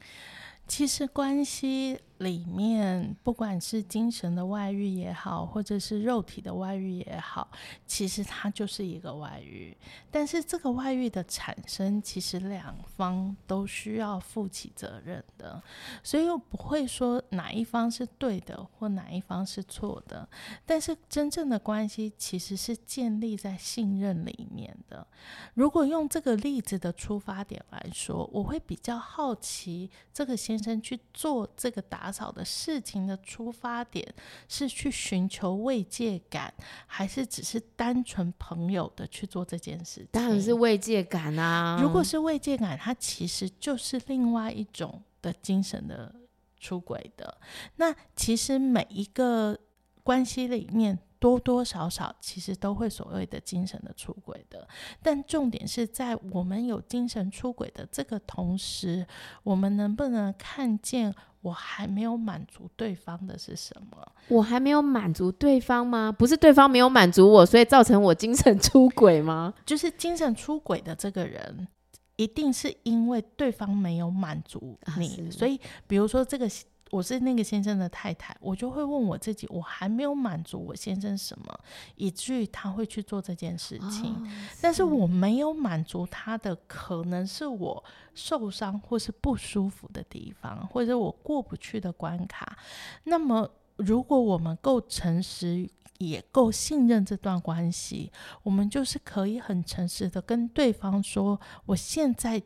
[0.67, 1.99] 其实关系。
[2.19, 7.47] 里面不管是精神的外遇也好，或者是肉体的外遇也好，
[7.87, 9.77] 其实它就是一个外遇。
[10.11, 15.63] 但是这个外遇的产生，其实两方都需要负起责任的，
[16.03, 20.27] 所以又不会说哪一方是对的，或哪一方是错的。
[20.65, 25.07] 但是真正的关系其实是建立在信任里面的。
[25.53, 32.06] 如果用这个例子的出发点来说，我会比较好奇，这个先生去做这个打。
[32.07, 34.15] 打扫的事情的出发点
[34.49, 36.55] 是去寻求慰藉感，
[36.87, 40.09] 还是只是单纯朋友的去做这件事情？
[40.13, 41.81] 当然是慰藉感啊！
[41.83, 46.15] 如果是慰藉感，它其实就是另外一种的精神的
[46.61, 47.39] 出轨的。
[47.75, 49.59] 那其实每一个
[50.05, 50.97] 关系里面。
[51.19, 54.69] 多多少少其实都会所谓的精神的出轨的，
[55.03, 59.05] 但重点是在我们有精神出轨的这个同时，
[59.43, 61.13] 我们能不能看见
[61.47, 63.97] 我还没有满足对方的是什么？
[64.29, 66.11] 我还没有满足对方吗？
[66.11, 69.55] 不是对方没有满足我，所以造成我精神出轨吗？
[69.65, 71.69] 就是精神出轨的这个人，
[72.17, 76.49] 一定是因为对方没有满足你，啊、所以比如说这个。
[76.91, 81.61] 我是那个先生的太太，我就会问我自己，我还没有满足我先生什么，
[81.97, 84.15] 以至于他会去做这件事情。
[84.15, 84.59] 哦、是。
[84.63, 87.85] 但是我没有满足他的，可能是我
[88.15, 92.57] 受伤或是不舒服的地方，或者我过不去的关卡。
[93.03, 95.69] 那么，如果我们够诚实，
[95.99, 98.13] 也够信任这段关系，
[98.45, 102.41] 我们就是可以很诚实的跟对方说，我现在。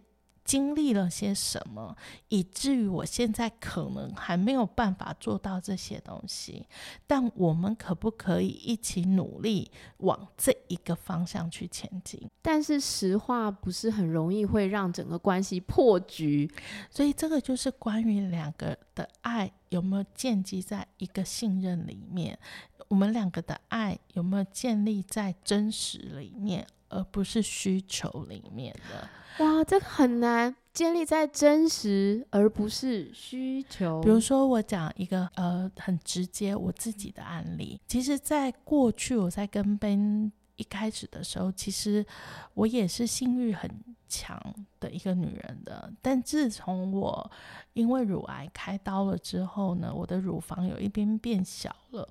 [0.45, 1.97] 经历了些什么，
[2.29, 6.67] 以至于我现在可能还没有办法做到这些东西，
[7.07, 12.29] 但我们可不可以一起努力往这一个方向去前进？
[12.43, 16.51] 但是实话不是很容易会让整个关系破局，
[16.91, 22.39] 所以这个就是关于两个的爱有没有建基在一个信任里面，
[22.89, 29.09] 我们两个的爱有没有建立在真实里面，而不是需求里面的。
[29.45, 34.03] 哇，这个很难建立在真实，而不是需求。
[34.03, 37.81] 比如说，我讲一个呃很直接我自己的案例。
[37.87, 42.05] 其实，在过去我在跟 Ben 一开始的时候，其实
[42.53, 43.71] 我也是性欲很
[44.07, 44.39] 强
[44.79, 45.91] 的一个女人的。
[46.03, 47.31] 但自从我
[47.73, 52.07] 因为乳癌开刀了之后呢，我的乳房有一边变小了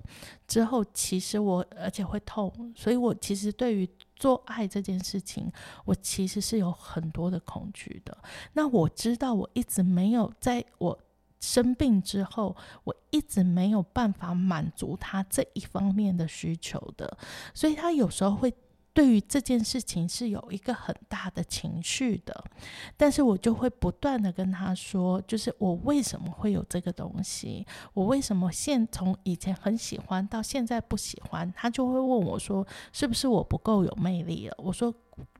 [0.48, 5.50] 之后，其实我而且会痛，所以我其实对于做爱这件事情，
[5.84, 8.18] 我其实是有很多的恐惧的。
[8.54, 10.98] 那我知道，我一直没有在我
[11.40, 17.18] 生病之后，我一直没有办法满足他这一方面的需求的，
[17.52, 18.52] 所以他有时候会
[18.92, 22.44] 对于这件事情是有一个很大的情绪的，
[22.96, 27.64] 但是我就会不断的跟他说，就是我为什么会有这个东西，
[27.94, 34.54] 我为什么现从以前很喜欢到现在不喜欢，他就会问我说，是不是我不够有魅力了？
[34.58, 34.92] 我说，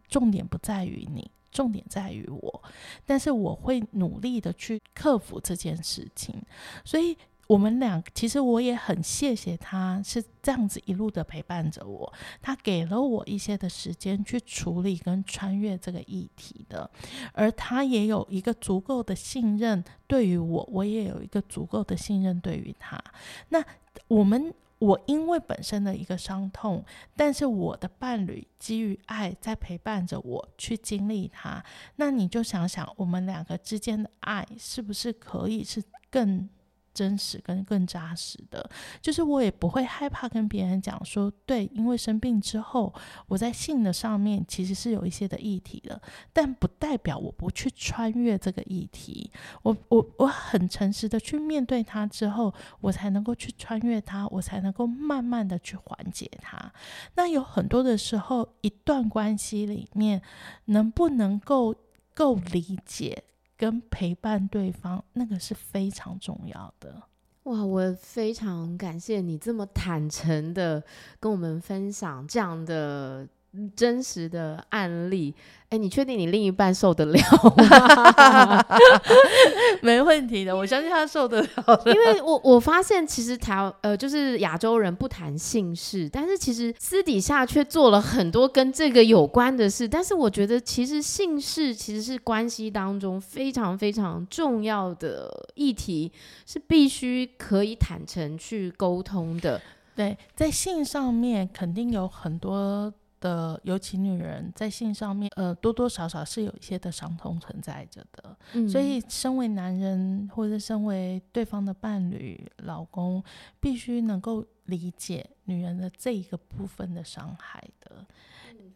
[0.08, 2.62] 重点不在于你，重点在于我，
[3.04, 6.42] 但是我会努力的去克服这件事情，
[6.84, 7.16] 所以。
[7.50, 12.12] 我们俩其实我也很谢谢他，是这样子一路的陪伴着我。
[12.40, 16.88] 他给了我一些的时间去处理跟穿越这个议题的，
[17.32, 23.02] 而他也有一个足够的信任对于我，我也有一个足够的信任对于他。
[23.48, 23.60] 那
[24.06, 31.62] 我们，我因为本身的一个伤痛，但是我的伴侣基于爱在陪伴着我去经历它。
[31.96, 36.48] 那你就想想，我们两个之间的爱是不是可以是更
[36.92, 38.68] 真实跟更扎实的，
[39.00, 42.92] 就是我也不会害怕跟别人讲说，对，因为生病之后，
[43.28, 46.00] 我在性的上面其实是有一些的议题的，
[46.32, 49.30] 但不代表我不去穿越这个议题。
[49.62, 56.72] 我我我很诚实的去面对它之后，我才能够去穿越它，我才能够慢慢的去缓解它。
[57.14, 60.20] 那有很多的时候，一段关系里面
[60.66, 61.74] 能不能够
[62.14, 63.24] 够理解？
[63.60, 67.02] 跟陪伴对方，那个是非常重要的。
[67.42, 70.82] 哇，我非常感谢你这么坦诚的
[71.18, 73.28] 跟我们分享这样的
[73.74, 75.34] 真实的案例。
[75.70, 77.20] 哎，你确定你另一半受得了
[77.56, 78.66] 吗？
[79.82, 81.82] 没问题的，我相信他受得了。
[81.86, 89.86] 因为我我发现，其实台呃，就是亚洲人不谈性事，但是其实私底下却做了很多跟这个有关的事。
[89.86, 96.10] 但是我觉得，其实性事其实是关系当中非常非常重要的议题，
[96.46, 99.60] 是必须可以坦诚去沟通的。
[99.94, 102.92] 对，在性上面肯定有很多。
[103.20, 108.36] 的，尤其女人在性上面，呃，多多少少是有一些的伤痛存在着的。
[108.54, 113.22] 嗯，所以，身为男人或者身为对方的伴侣、老公，
[113.60, 118.04] 必须能够理解女人的这一个部分的伤害的。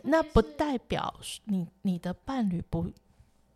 [0.07, 1.15] 那不代表
[1.45, 2.91] 你你的伴侣不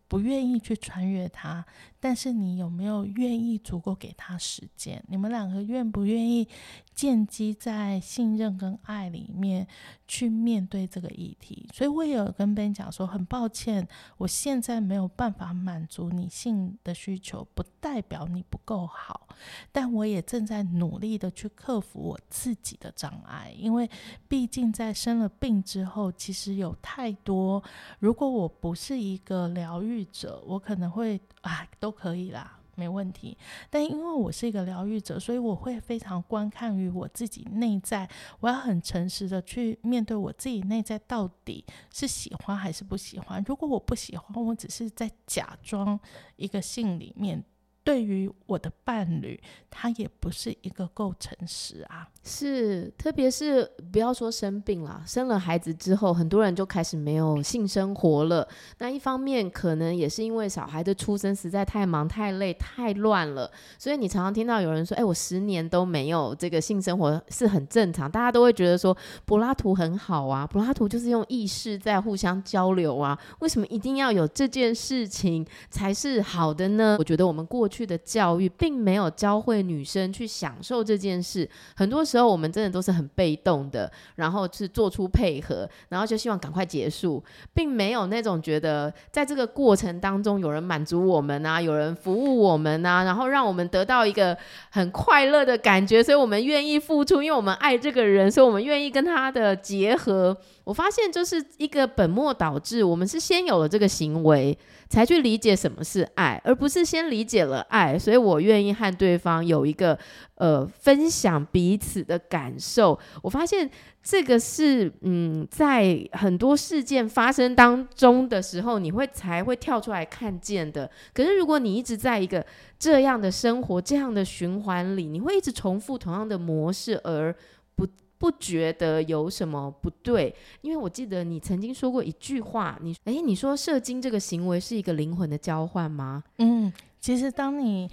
[0.09, 1.65] 不愿意去穿越它。
[2.01, 5.03] 但是你有没有愿意足够给他时间？
[5.09, 6.47] 你们两个愿不愿意
[6.93, 9.67] 建基在信任跟爱里面
[10.07, 11.67] 去面对这个议题？
[11.73, 13.85] 所以我也有跟 Ben 讲说，很抱歉，
[14.15, 19.27] 我现在没有办法满足你性的需求，不代表你不够好，
[19.73, 23.89] 但我也正在努力的去克服我自己的障碍，因为
[24.29, 27.61] 毕竟在生了病之后，其实有太多，
[27.99, 31.93] 如果我不是一个疗愈者，我可能会啊都。
[31.99, 33.37] 可以啦，没问题。
[33.69, 43.43] 但因为我是一个疗愈者，所以我会非常观看于我自己内在，我要很诚实的去面对我自己内在到底是喜欢还是不喜欢。
[43.45, 45.99] 如果我不喜欢，我只是在假装
[46.37, 47.43] 一个性里面。
[47.81, 52.07] 对于我的伴侣，他也不是一个够诚实啊。
[52.23, 58.47] 是，特别是不要说生病了，生了孩子之后，很多人就开始没有性生活了。
[58.77, 63.51] 那一方面，可能也是因为小孩的出生实在太忙、太累、太乱了。
[63.77, 68.95] 所以你常常听到有人说：“哎，我十年都没有这个性生活，是很正常。”大家都会觉得说
[69.25, 73.17] 柏拉图很好啊，柏拉图就是用意识在互相交流啊。
[73.39, 76.95] 为什么一定要有这件事情才是好的呢？
[76.99, 77.89] 我觉得我们过去。
[77.89, 94.35] 的教育并没有教会女生去享受这件事，很多时候我们真的都是很被动的，然后是做出配合，然后就希望赶快结束，并没有那种觉得在这个过程当中有人满足我们啊，有人服务我们啊，然后让我们得到一个
[94.71, 100.35] 很快乐的感觉，所以我们愿意付出，因为我们爱这个人，所以我们愿意跟他的结合。
[100.69, 104.55] 我发现就是一个本末倒置，我们是先有了这个行为，
[104.87, 109.97] 才去理解什么是爱，而不是先理解了爱，所以我愿意和对方有一个
[110.35, 112.99] 呃分享彼此的感受。
[113.23, 113.67] 我发现
[114.03, 120.87] 这个是嗯，在很多事件发生当中的时候，你会才会跳出来看见的。
[121.15, 122.45] 可是如果你一直在一个
[122.77, 127.35] 这样的生活、这样的循环里，你会一直重复同样的模式，而
[127.75, 127.87] 不。
[128.19, 136.21] 不觉得有什么不对，因为我记得你曾经说过一句话，你诶，你说射精这个行为是一个灵魂的交换吗？
[136.37, 137.89] 嗯，其实当你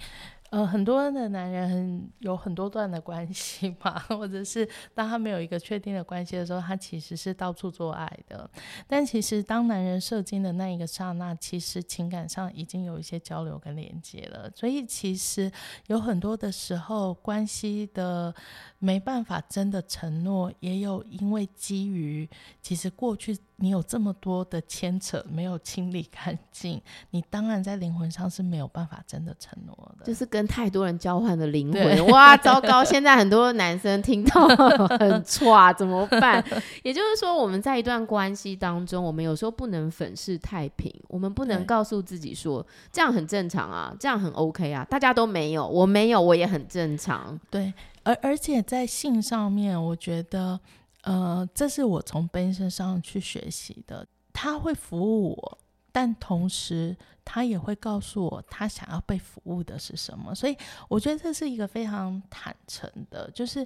[0.49, 8.49] 呃，很多的男人有很多段的关系嘛，或者是当他没有一个确定的关系的时候，他其实是到处做爱的。
[8.87, 14.49] 但其实当男人射精的那一个刹那，其实情感上已经有一些交流跟连接了。
[14.55, 15.51] 所以其实
[15.87, 18.33] 有很多的时候，关系的
[18.79, 22.29] 没办法真的承诺，也有因为基于
[22.61, 23.37] 其实过去。
[23.59, 26.79] 你有这么多的牵扯，没有清理干净，
[27.09, 30.05] 你当然在灵魂上是没有办法真的承诺的。
[30.05, 32.83] 就是太多人交换的灵魂， 哇，糟糕！
[32.83, 34.47] 现在很多男生听到
[34.99, 36.43] 很 剉，怎么办？
[36.83, 47.39] 也就是说，我们在一段关系当中，我们有时候不能粉饰太平，我们不能告诉自己说这样很正常啊，这样很 OK 啊，大家都没有，我没有，我也很正常。
[47.49, 47.73] 对，
[48.03, 50.59] 而而且在性上面，我觉得。
[51.03, 54.05] 呃，这是我从 Ben 身上去学习的。
[54.33, 55.57] 他会服务我，
[55.97, 56.95] 但同时
[57.25, 60.35] 他也会告诉我他想要被服务的是什么。
[60.35, 60.55] 所以
[60.87, 63.65] 我觉得这是一个非常坦诚的，就是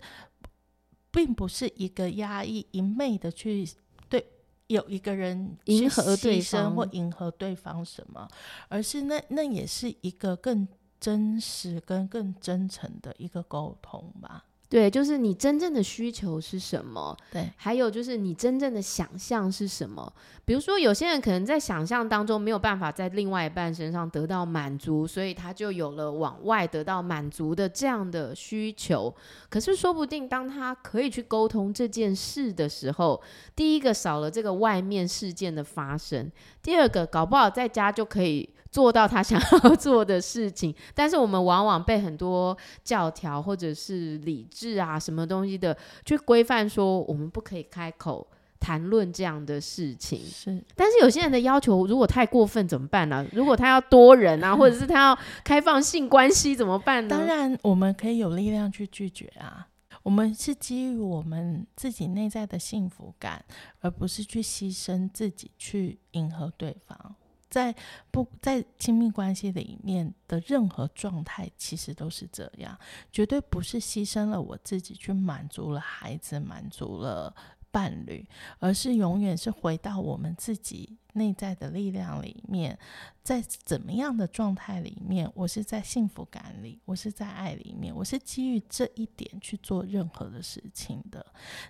[1.12, 3.70] 并不是一个压抑一昧的去
[4.08, 4.26] 对
[4.68, 8.26] 有一个人迎合对方或迎合对方什么，
[8.70, 10.66] 而是那那也是一个更
[11.02, 14.46] 真实跟更真诚的一个沟通吧。
[14.72, 17.16] 对，就是你真正的需求是什么？
[17.30, 20.12] 对，还有就是你真正的想象是什么？
[20.46, 29.14] 比如说，有些人可能在想象当中没有办法在另外一半身上得到满足，所以他就有了往外得到满足的这样的需求。
[29.50, 33.22] 可是说不定当他可以去沟通这件事的时候，
[33.54, 36.32] 第一个少了这个外面事件的发生，
[36.64, 38.50] 第二个搞不好在家就可以。
[38.72, 48.26] 做到他想要做的事情，但是我们往往被很多教条或者是理智啊什么东西的去规范，说我们不可以开口
[48.62, 50.20] 谈论这样的事情。
[50.20, 53.26] 是，但是有些人的要求如果太过分怎么办呢？
[53.34, 57.10] 如果他要多人啊，或者是他要开放性关系怎么办呢？
[57.10, 59.68] 当然，我们可以有力量去拒绝啊。
[60.04, 63.44] 我们是基于我们自己内在的幸福感，
[63.82, 67.16] 而不是去牺牲自己去迎合对方。
[67.52, 67.76] 在
[68.10, 72.76] 不在亲密关系里面的任何状态，其实都是这样，
[73.12, 77.36] 绝对不是牺牲了我自己去满足了孩子，满足了
[77.70, 78.26] 伴侣，
[78.60, 80.98] 而是永远是回到我们自己。
[81.14, 82.78] 内在的力量里面，
[83.24, 91.26] 在怎么样的状态里面，我是在幸福感里，我是在爱里面，我是基于这一点去做任何的事情的。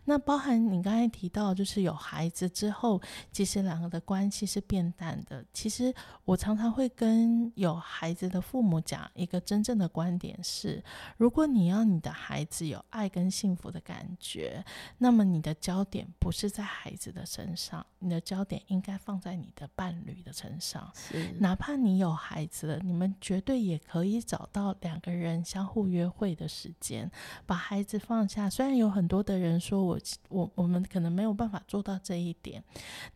[0.05, 5.43] 那包含你刚才提到，就是有孩子之后，其实两个的关系是变淡的。
[5.51, 5.91] 其实
[6.23, 10.83] 我常常会跟有孩子的父母讲一个真正的观点是：
[11.17, 14.63] 如果你要你的孩子有爱跟幸福的感觉，
[14.99, 19.30] 那么你的焦点不是在孩子的身上，你的焦点应该放在。
[19.31, 20.91] 在你的伴侣的身上，
[21.39, 27.09] 哪怕你有孩子了，你们绝对也可以找到两个人相互约会的时间，
[27.45, 28.49] 把孩子放下。
[28.49, 32.61] 虽然有很多的人说我我我们可能没有办法做到这一点，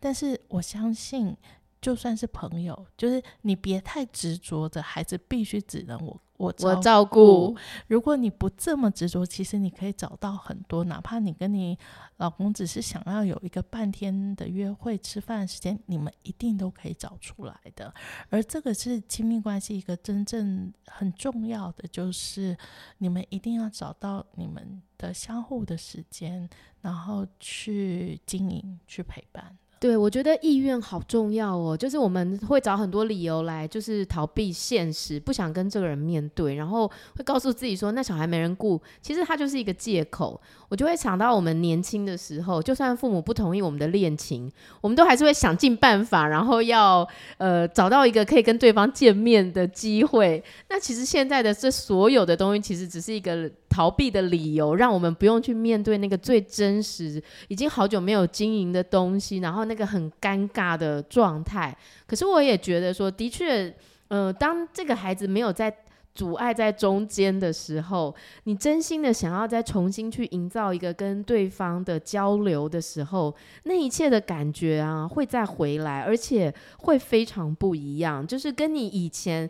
[0.00, 1.36] 但是我相信，
[1.82, 6.18] 就算是朋友，就是你别太执着的，孩子必须只能我。
[6.36, 7.56] 我照顾，照顾。
[7.88, 11.78] 如果你不这么执着，其实你可以找到很多，哪怕你跟你
[12.18, 17.92] 老公只是想要有一个半天的约会、吃饭时间，你们一定都可以找出来的。
[18.30, 22.56] 而这个是亲密关系一个真正很重要的，就是
[22.98, 26.48] 你们一定要找到你们的相互的时间，
[26.80, 29.56] 然后去经营、去陪伴。
[29.78, 31.76] 对，我觉得意愿好重要哦。
[31.76, 40.40] 就是我们会找很多理由来，就是逃避现实，不想跟这个人面对，然后会告诉自己说，那小孩没人顾，其实他就是一个借口。
[40.68, 44.50] 我就会想到我们年轻的时候，就算父母不同意我们的恋情，
[44.80, 47.06] 我们都还是会想尽办法，然后要
[47.36, 50.42] 呃找到一个可以跟对方见面的机会。
[50.68, 61.76] 那其实现在的这所有的东西，其实只是一个逃避的理由，让我们不用去面对那个最真实、已经好久没有经营的东西，然后那个很尴尬的状态。
[62.06, 63.70] 可是我也觉得说，的确，
[64.08, 65.70] 呃，当这个孩子没有在。
[66.16, 78.26] 阻碍在中间的时候，你真心的想要再重新去营造一个跟对方的交流的时候，那一切的感觉啊，会再回来，而且会非常不一样。
[78.26, 79.46] 就是跟你以前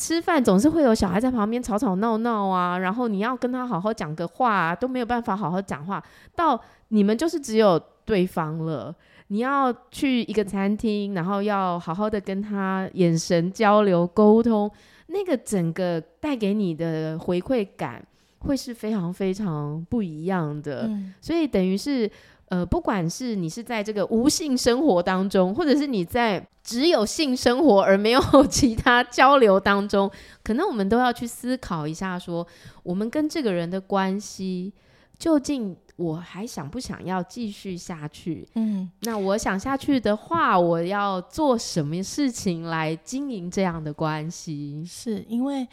[0.00, 6.02] 吃饭总是会有小孩在旁边吵吵闹闹啊，然后你要跟他好好讲个话啊，都没有办法好好讲话，
[6.34, 8.94] 到你们就是只有对方了。
[9.28, 14.70] 你要去一个餐厅，然后要好好的跟他眼神交流沟通。
[15.08, 18.02] 那个整个带给你的回馈感
[18.38, 22.10] 会是非常非常不一样的，嗯、所以等于是
[22.50, 30.10] 呃，不管是你是在这个无性生活当中，或者是你在只有性生活而没有 其他交流当中，
[30.44, 32.46] 可能我们都要去思考一下说，说
[32.82, 34.72] 我们跟这个人的关系
[35.18, 35.76] 究竟。
[36.00, 38.48] 我还想不想要继续下去？
[38.54, 44.82] 嗯，那我想下去的话，我要做什么事情来经营这样的关系？
[44.88, 45.68] 是因为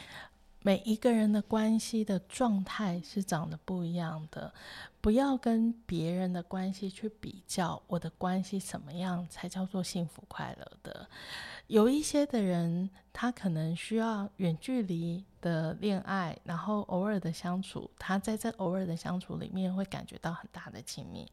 [0.67, 4.53] 每一个人的关系的状态是长得不一样的，
[4.99, 11.07] 不要跟别人的关系去比较，我的关系怎么样才叫做幸福快乐的？
[11.67, 21.25] 有一些的人，他可能需要远距离的恋爱，然后偶尔的相处，他在这偶尔的相处里面会感觉到很大的亲密。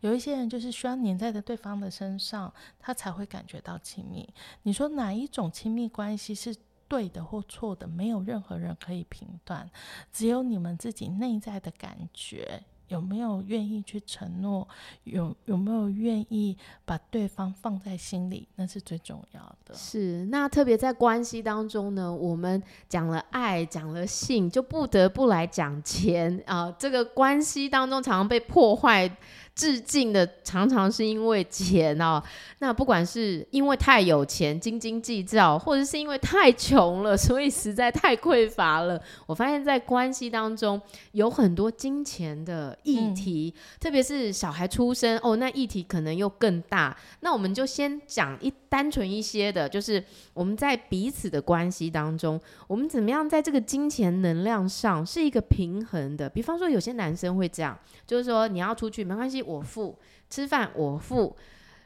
[0.00, 4.28] 有一些人就是需要黏在的对方的身上，他才会感觉到亲密。
[4.64, 6.54] 你说哪一种亲密关系是
[6.92, 7.88] 对的或错的？
[7.88, 9.66] 没有任何人可以评断，
[10.12, 12.62] 只有你们自己内在的感觉。
[12.88, 14.68] 有没有愿意去承诺？
[15.04, 18.46] 有有没有愿意把对方放在心里？
[18.56, 19.74] 那是最重要的。
[19.74, 29.16] 是，那特别在关系当中呢，我们讲了爱，讲了性，就不得不来讲钱啊，这个关系当中常常被破坏。
[29.54, 32.22] 致敬的常常是因为钱哦，
[32.60, 38.98] 那不管是因为太有钱斤斤计较，或者是因为太穷了，所以实在太匮乏了。
[39.26, 40.80] 我发现，在关系当中
[41.12, 46.96] 有很多金钱的议题，嗯、特别是小孩出生哦，那议题可能又更大。
[47.20, 56.26] 那我们就先讲一单纯一些的，就是我们在彼此的关系当中，我们怎么样在这个金钱能量上是一个平衡的。
[56.26, 59.41] 比方说，有些男生会这样，就是说你要出去没关系。
[59.42, 59.98] 我付
[60.30, 61.36] 吃饭，我付，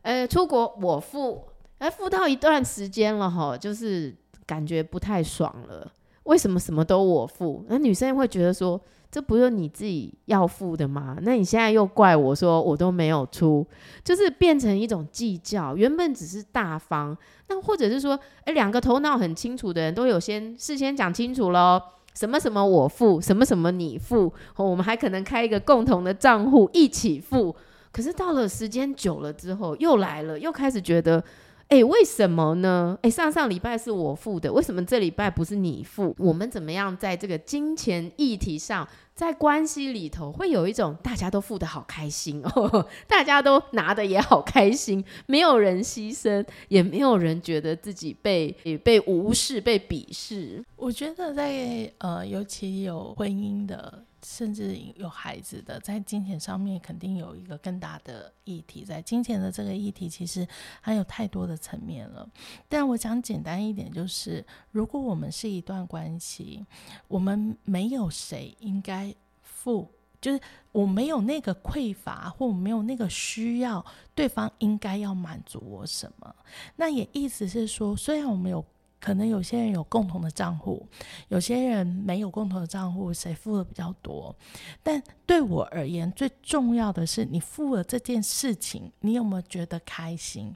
[0.03, 1.45] 呃，出国我付，
[1.79, 4.15] 哎，付到一段时间了哈，就是
[4.47, 5.91] 感觉不太爽了。
[6.25, 7.65] 为什么什么都我付？
[7.69, 8.81] 那女生会觉得说，
[9.11, 11.17] 这不是你自己要付的吗？
[11.23, 13.65] 那你现在又怪我说我都没有出，
[14.03, 15.77] 就是变成一种计较。
[15.77, 17.17] 原本只是大方，
[17.49, 21.81] 那或者是说，哎，两个头脑很清楚的人都有先事先讲清楚喽。
[22.17, 27.55] 什么什么我付，什么什么你付，我们还可能开一个共同的账户一起付。
[27.93, 31.23] 可是到了时间久了之后，又来了，又开始觉得，
[31.69, 32.97] 哎，为什么呢？
[33.03, 36.15] 哎，上上礼拜是我付的，为什么这礼拜不是你付？
[36.19, 38.89] 我们怎么样在这个金钱议题上？
[39.17, 48.55] 在关系里头，会有一种大家都付的好开心哦， 大家都拿的也好开心，没有人牺牲，也没有人觉得自己被
[48.85, 50.63] 被无视、被鄙视。
[50.77, 58.85] 我觉得在呃，尤其有婚姻的，甚至有孩子的，在金钱上面肯定有一个更大的议题。
[58.85, 60.47] 在金钱的这个议题，其实
[60.81, 62.29] 还有太多的层面了。
[62.69, 66.67] 但我想简单一点，就是如果我们是一段关系，
[67.07, 69.15] 我们没有谁应该。
[69.43, 76.35] 付就是我没有那个匮乏，或我没有那个需要，对方应该要满足我什么？
[76.77, 78.65] 那也意思是说，虽然我们有。
[79.01, 80.87] 可能有些人有共同的账户，
[81.29, 84.35] 有些人没有共同的账户，谁付的比较多？
[84.83, 90.55] 但对我而言，最重要的是你付了这件事情，你有没有觉得开心？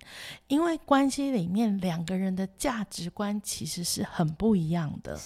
[0.48, 5.16] 因为关系里面两个人的价值观其实是很不一样的。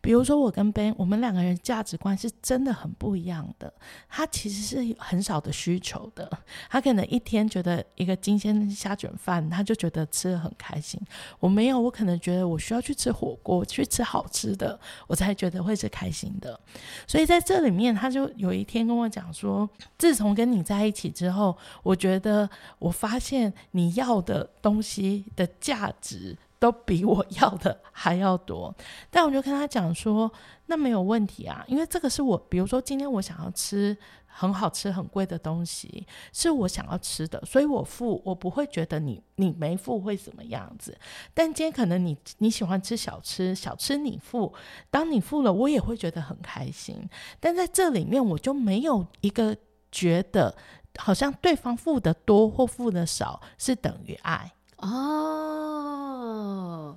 [0.00, 3.72] 比如说我跟 Ben，我们两个人价值观是真的很不一样的。
[4.08, 6.30] 他其实是很少的需求的，
[6.70, 11.00] 他可能一天觉得一个金鲜虾卷饭，他就觉得吃的很开心。
[11.40, 12.60] 我没有，我可能觉得我。
[12.60, 14.78] 需要去吃火锅，去吃好吃的，
[15.08, 16.60] 我才觉得会是开心的。
[17.06, 19.68] 所以在这里面，他就有一天跟我讲说，
[19.98, 28.74] 自从跟你在一起之后，我觉得我发现你要的东西的价值都比我要的还要多。
[29.10, 30.30] 但我就跟他讲说，
[30.66, 33.96] 那没有问题啊，因为这个是我，比如说今天我想要吃。
[34.32, 40.96] 很好吃、很贵的东西是我想要吃的，所以我付，我不会觉得你你没付会怎么样子。
[41.34, 44.54] 但今天可能你你喜欢吃小吃，小吃你付，
[44.90, 46.96] 当你付了，我也会觉得很开心。
[47.38, 49.56] 但在这里面，我就没有一个
[49.90, 50.56] 觉得
[50.96, 56.96] 好像对方付的多或付的少是等于爱哦。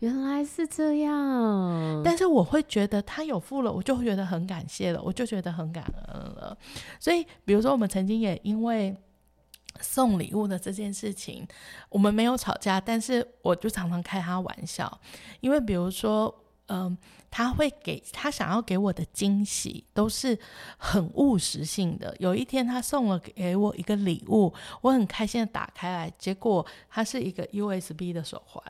[0.00, 6.56] 原来是这样，但是我会觉得他有付了，我就会觉得很感谢了，我就觉得很感恩了。
[7.00, 8.96] 所以，比如说我们曾经也因为
[9.80, 11.46] 送礼物的这件事情，
[11.88, 15.00] 我们没有吵架，但是我就常常开他玩笑，
[15.40, 16.34] 因为比如说
[16.68, 16.96] 嗯。
[17.36, 20.38] 他会给他想要给我的惊喜都是
[20.78, 22.16] 很务实性的。
[22.18, 28.64] 有一天，他送了给我一个礼物，我很开心的打开来，结果它是一个 USB 的手环，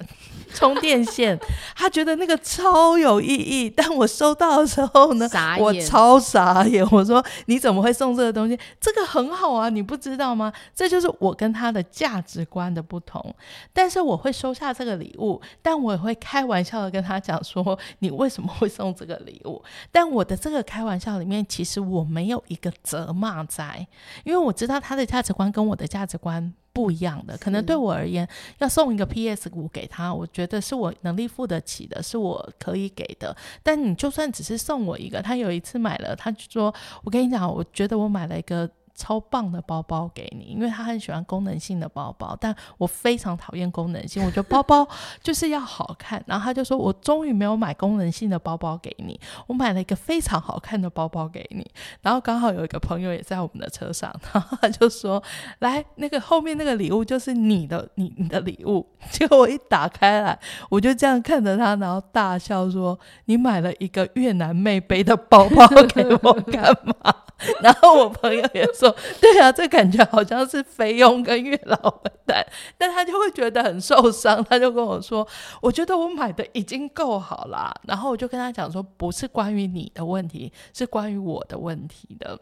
[0.53, 1.39] 充电线。
[1.77, 6.85] 他觉得那个超有意义，但我收到的时候呢，我超傻眼。
[6.91, 8.59] 我说：“你怎么会送这个东西？
[8.81, 13.33] 这个很好啊，你不知道吗？”这就是我跟他的价值观的不同。
[13.73, 23.87] 但是我会收下这个礼物，但我也会开玩笑的跟他讲说：“你为什么？”会送这个礼物，但我的这个开玩笑里面，其实我没有一个责骂在，
[24.25, 27.37] 因为我知道他的价值观跟我的价值观不一样的。
[27.39, 28.29] 可能对我而言，
[28.59, 33.37] 要送一个 PS 五给他，我觉得是我能力付得起的，是我可以给的。
[33.63, 44.25] 但你就算只是送我一个，他有一次买了，他就说：“我跟你讲，我觉得我买了一个。”超棒的包包给你，因为他很喜欢功能性的包包，但我非常讨厌功能性。
[44.25, 44.89] 我觉得包包
[45.23, 51.71] 就是要好看，然后他就说：“我终于没有买功能性的包包给你，我买了一个非常好看的包包给你。”
[52.01, 55.23] 然后刚好有一个朋友也在我们的车上，然后他就说
[55.61, 60.39] ：“来，那个后面那个礼物就是你的，你你的礼物。”结果我一打开来，
[60.71, 67.15] 我就这样看着他，然后大笑说：“你买了一个越南妹背的包包给我干嘛？”
[67.61, 68.86] 然后我朋友也说。
[69.21, 75.27] 对啊，这感觉好像是菲佣跟月老混蛋，但他就会觉得很受伤，他就跟我说
[75.63, 82.39] ：“我觉得我买的已经够好啦。”然后我就跟他讲说：“不是关于你的问题，是关于我的问题的。”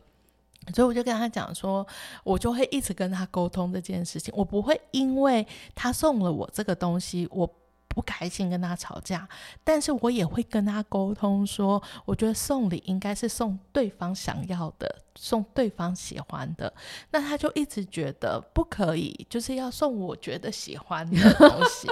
[0.75, 1.87] 所以我就跟他讲说
[2.25, 7.49] ：“我就会一直跟他沟通这件事情，我不会因为他送了我这个东西，我。”
[7.87, 9.29] 不开心跟他吵架，
[9.63, 16.73] 但是我也会跟他沟通说，我觉得送礼应该是送对方想要的，送对方喜欢的。
[17.11, 21.89] 那他就一直觉得不可以，就是要送我觉得喜欢的 东西。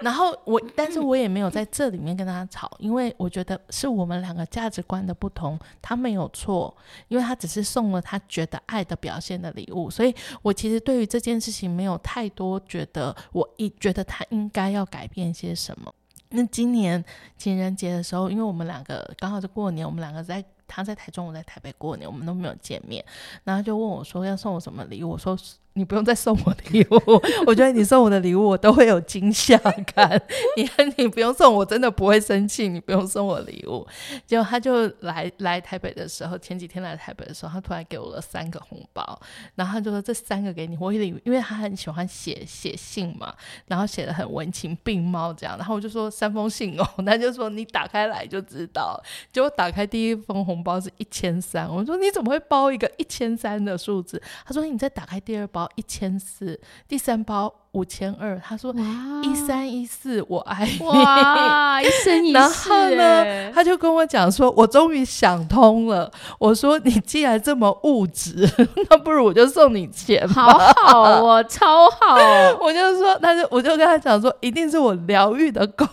[0.00, 6.76] 然后我，但是我也没有在这里面跟他吵，因为我觉得是我们两个价值观的不同，他没有错，
[7.08, 15.94] 因为他只是送了他觉得爱的表现的礼物，所以我其实对于这件事情没有太多觉得，我一觉得他应该要改变些什么？
[16.34, 17.04] 那今年
[17.36, 20.42] 情人节的时候，因为我们两个刚好是过年，我们两个在
[20.74, 23.04] 他在台中，我在台北过年，我们都没有见面，
[23.44, 25.36] 然后就问我说要送我什么礼物，我说。
[25.74, 27.00] 你不用再送我礼物，
[27.46, 29.56] 我觉得你送我的礼物我都会有惊吓
[29.94, 30.20] 感。
[30.56, 30.68] 你
[30.98, 32.68] 你不用送我，真的不会生气。
[32.68, 33.86] 你不用送我礼物。
[34.26, 39.18] 结果他就来来台北的时候，前几天来台北的时候，他突然给我了三个红包，
[39.54, 40.76] 然后他就说这三个给你。
[40.78, 43.34] 我以为，因为他很喜欢写写信嘛，
[43.66, 45.56] 然后写的很文情并茂这样。
[45.56, 49.02] 然后我就说三封信哦， 他就说你打开来就知道。
[49.32, 54.20] 结果打开第一封红包是一千三，我说你怎么会包一个一千三的数字？
[54.44, 55.61] 他说你再打开第二包。
[55.76, 58.40] 一千四，第三包五千二。
[58.44, 58.74] 他说
[59.22, 62.32] ：“一三一四，我爱你。”哇，一生一世。
[62.38, 68.48] 然后呢，他就跟我讲说：“我终于想通了。”我说：“你既然这么物质，
[68.90, 72.16] 那不如我就送你钱吧。”好好哦，超好。
[72.60, 75.86] 我就说，他就我就跟他讲说，一定是我疗愈的够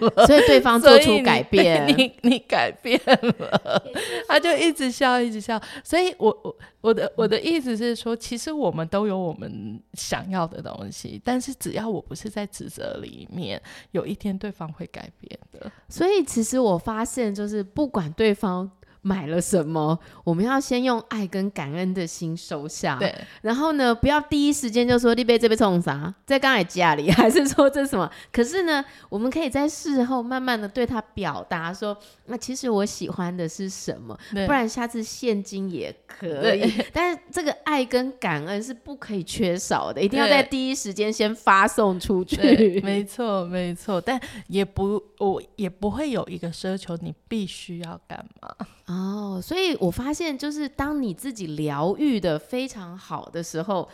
[0.00, 3.82] 了，所以对方做出改变，你你，你改变了，
[4.28, 5.60] 他就一直笑，一直笑。
[5.84, 6.56] 所以我我。
[6.82, 13.60] 我的我的意思是说，其实我们都有我们想要的东西，但是只要我不是在指责里面，
[13.90, 15.68] 有一天对方会改变的。
[15.88, 18.70] 所以其实我发现，就是不管对方。
[19.06, 19.96] 买了什么？
[20.24, 22.98] 我们要先用爱跟感恩的心收下。
[22.98, 28.10] 对，然后呢，不要第一时间就说你被这边冲啥，在刚才家里，还是说这是什么？
[28.32, 34.18] 可是呢，我们可以在事后慢慢的对他表达说，那其实我喜欢的是什么？
[34.32, 36.72] 不然下次现金也可以。
[36.92, 42.80] 但是这个爱跟感恩是不可以缺少的，一定要在第一时间先发送出去。
[42.82, 44.00] 没错，没错。
[44.00, 48.66] 但也不，我也不会有一个奢求，你必须要干嘛。
[48.86, 53.88] 哦，所以我发现，就是当你自己疗愈的非常好的时候，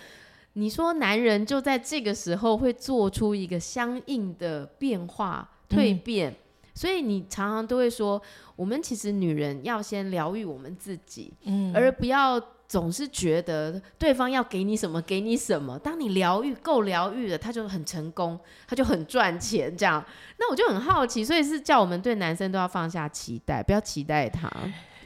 [0.52, 6.30] 你说男人就在这个时候会做出一个相应的变化、蜕变。
[6.30, 6.36] 嗯、
[6.74, 8.20] 所以你常常都会说，
[8.56, 15.78] 我们其实女人要先疗愈我们自己，嗯，而不要总是觉得对方要给你什么，给你什么。
[15.78, 20.02] 当你疗愈够疗愈了，他就很成功，他就很赚钱，这样。
[20.38, 24.50] 那我就很好奇，所以是叫我们对男生都要放下期待，不要期待他。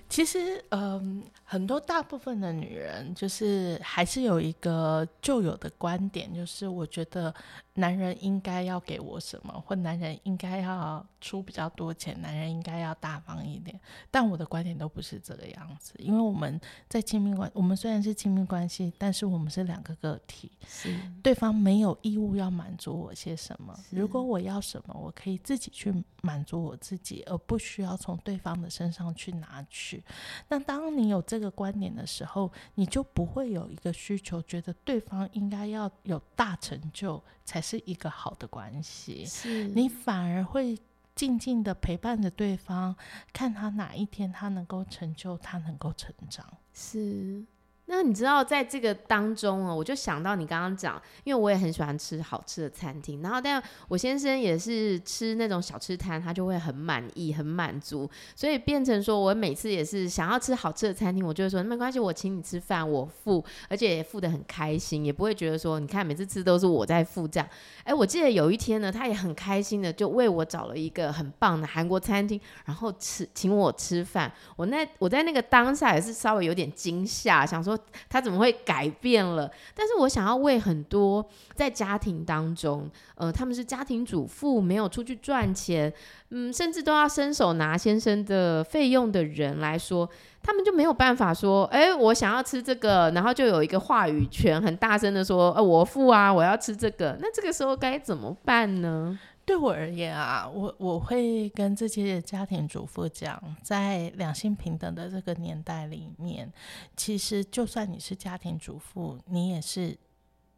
[0.08, 7.32] 其实，嗯，很多大部分的女人，就是还是有一个旧有的观点，就是我觉得
[7.74, 13.78] 男人应该要给我什么，或男人应该要出比较多钱，男人应该要大方一点。
[14.10, 23.78] 但我的观点都不是这个样子，因为我们在亲密关，我们虽然是亲密关系，但是我们是两个个体，是对方没有义务要满足我些什么。
[23.90, 30.02] 如果我要什么，我可以自己去满足我自己，而不需要从对方的身上去拿取。
[30.48, 39.24] 那当你有这个观点的时候，你就不会有一个需求，觉得对方应该要有大成就才是一个好的关系。
[39.24, 40.78] 是你反而会
[41.14, 42.94] 静静的陪伴着对方，
[43.32, 46.46] 看他哪一天他能够成就，他能够成长。
[46.72, 47.44] 是。
[47.88, 67.48] 那你知道，在这个当中哦，我就想到你刚刚讲，因为我也很喜欢吃好吃的餐厅，然后但我先生也是吃那种小吃摊，他就会很满意、很满足，所以变成说我每次也是想要吃好吃的餐厅，我就会说没关系，我请你吃饭，我付，而且也付得很开心，也不会觉得说你看每次吃都是我在付这样。
[67.84, 74.32] 哎，我记得有一天呢，他也很开心的就为我找了一个很棒的韩国餐厅，然后吃请我吃饭。
[74.56, 77.75] 我那我在那个当下也是稍微有点惊吓，想说。
[78.08, 79.50] 他怎么会改变了？
[79.74, 85.92] 但是我想要为很多在家庭当中，呃，他们是家庭主妇，没有出去赚钱，
[86.30, 90.08] 嗯，甚至都要伸手拿先生的费用的人来说，
[90.42, 97.16] 他们就没有办法说，哎，我想要吃这个，然后就有一个话语权，很大声的说，呃，我付啊，我要吃这个。
[97.20, 99.18] 那这个时候该怎么办呢？
[99.46, 106.52] 对我而言啊，我我会跟这些家庭主妇讲，在两性平等的这个年代里面，
[106.96, 109.96] 其实就算你是家庭主妇，你也是。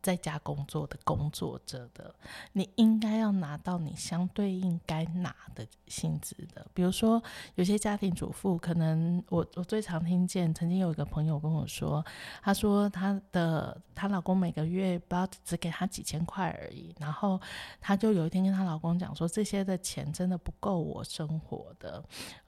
[0.08, 2.14] 在家工作的工作者的，
[2.54, 6.66] 你应该要拿到你相对应该拿的薪资的。
[6.72, 7.22] 比如说，
[7.56, 12.02] 有些家庭主妇，可能我我最常听见，曾经有一个朋友跟我说，
[12.42, 17.38] 她说她的她老公每个月不要只给他几千块而已，然后
[17.78, 22.02] 她就有一天跟她老公讲说，这些的钱真的不够我生活的，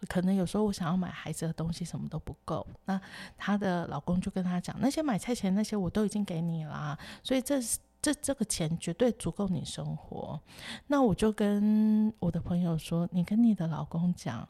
[0.08, 2.66] 可能有时候我想要买孩子的东西什么都不够。
[2.86, 2.98] 那
[3.36, 7.49] 她的老公就跟他讲，那些买菜钱那些我都已经给你了，所以。
[7.50, 7.60] 这
[8.00, 10.40] 这这个钱绝对足够你生活，
[10.86, 14.48] 那我就跟我的朋友说，你跟你的老公讲，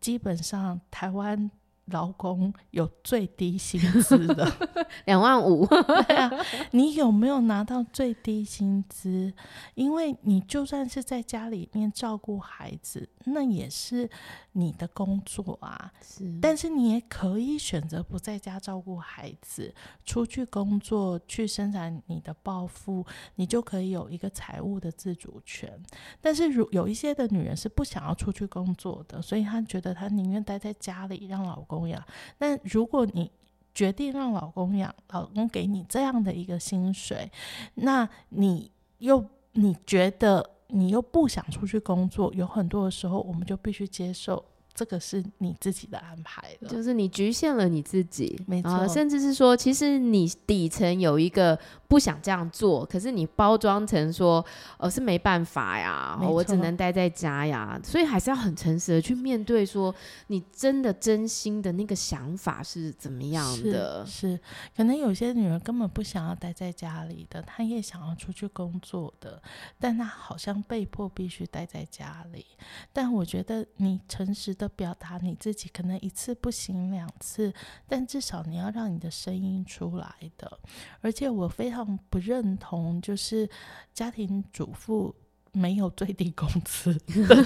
[0.00, 1.50] 基本上台湾。
[1.86, 4.50] 劳工有最低薪资的
[5.04, 6.30] 两万五，对啊，
[6.70, 9.34] 你有没有拿到最低薪资？
[9.74, 14.08] 因为你就算是在家里面照顾孩子，那也是
[14.52, 15.92] 你的工作啊。
[16.02, 23.04] 是，但是你也可以选择不在家照顾孩子，出去工作去生产你的抱负，
[23.34, 25.78] 你就可以有一个财务的自主权。
[26.20, 31.82] 但是如有一些的女人是不想要出去工作的，所以她觉得她宁愿待在家里让老公。
[31.82, 32.00] 养，
[32.38, 33.28] 那如果你
[33.74, 37.28] 决定让老公养，老公给你这样的一个薪水，
[37.74, 44.42] 那你又你觉得你又不想出去工作，有很多的时候，我们就必须接受。
[44.74, 51.58] 这个是你自己的安排的，就是你局限了你自己，没错，甚至是说，其实你底层有一个
[51.88, 54.44] 不想这样做，可是你包装成说，
[54.78, 59.94] 呃，是没办法呀，我只能待在家呀，所以还是要很诚实的去面对，说
[60.28, 64.06] 你真的真心的那个想法是怎么样的？
[64.06, 64.40] 是，是，
[64.74, 69.42] 可能有些女人根本不想要待在家里的，她也想要出去工作的，
[69.78, 72.46] 但她好像被迫必须待在家里。
[72.92, 77.52] 但我觉得你诚实的表达你自己，可能一次不行两次，
[77.88, 80.60] 但至少你要让你的声音出来的。
[81.00, 83.50] 而且我非常不认同，就是
[83.92, 85.12] 家庭主妇
[85.50, 86.96] 没有最低工资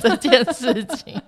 [0.03, 1.19] 这件事情。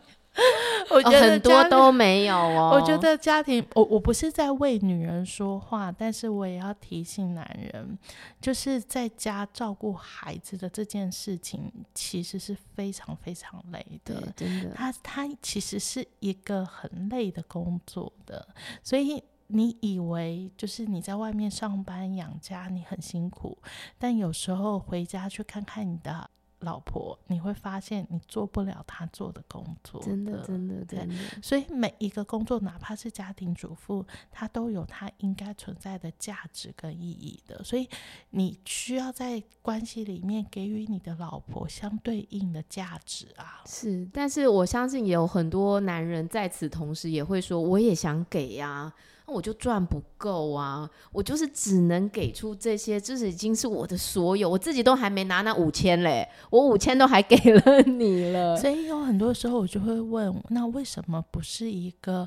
[0.91, 2.71] 我觉得、哦、很多都没有哦。
[2.75, 7.99] 我觉得家庭，我我不是在为女人说话，但是我也要提醒男人，
[8.41, 14.33] 就是在家照顾孩子的这件事情，其实是非常非常累的。
[14.35, 18.47] 真的，他他其实是一个很累的工作的。
[18.83, 23.57] 所以你以为就是你在外面上班养家，你很辛苦，
[23.99, 26.31] 但有时候回家去看看你的。
[26.61, 31.15] 老婆，你会发现你做不了他做的工作的，真的，真的，真的。
[31.43, 37.63] 所以每一个工作，哪怕是家庭主妇，它都有它应该存在的价值跟意义的。
[37.63, 37.89] 所以
[38.31, 43.63] 你需要在关系里面给予你的老婆相对应的价值啊。
[43.67, 48.93] 是，但是我相信也有很多男人在此同时也会说，我也想给呀。
[49.29, 58.57] 那我就赚不够啊，我就是只能给出这些，这是已经是我的所有，我自己都还没拿那五千嘞，我五千都还给了你了。
[58.57, 62.27] 所以有很多时候我就会问，那为什么不是一个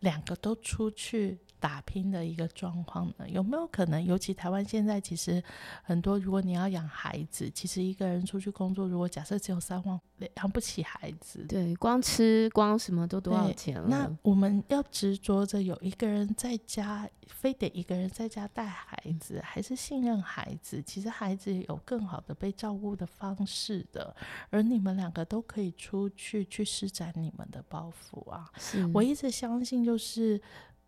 [0.00, 1.38] 两个都出去？
[1.62, 3.28] 打拼的一个状况呢？
[3.28, 4.04] 有没有可能？
[4.04, 5.40] 尤其台湾现在其实
[5.84, 10.00] 很多，如果你要养孩子，其实一个人出去工作，如果假设只有三万，
[10.38, 11.44] 养不起孩子。
[11.48, 13.86] 对，光吃光什么都多少钱了？
[13.88, 20.82] 那我们要执着着有一个人在家，非得一个人在家带孩子，还是信任孩子？
[20.82, 24.12] 其实孩子有更好的被照顾的方式的，
[24.50, 28.50] 而你们两个都可以出去去施展你们的抱负啊！
[28.92, 30.42] 我一直相信就是。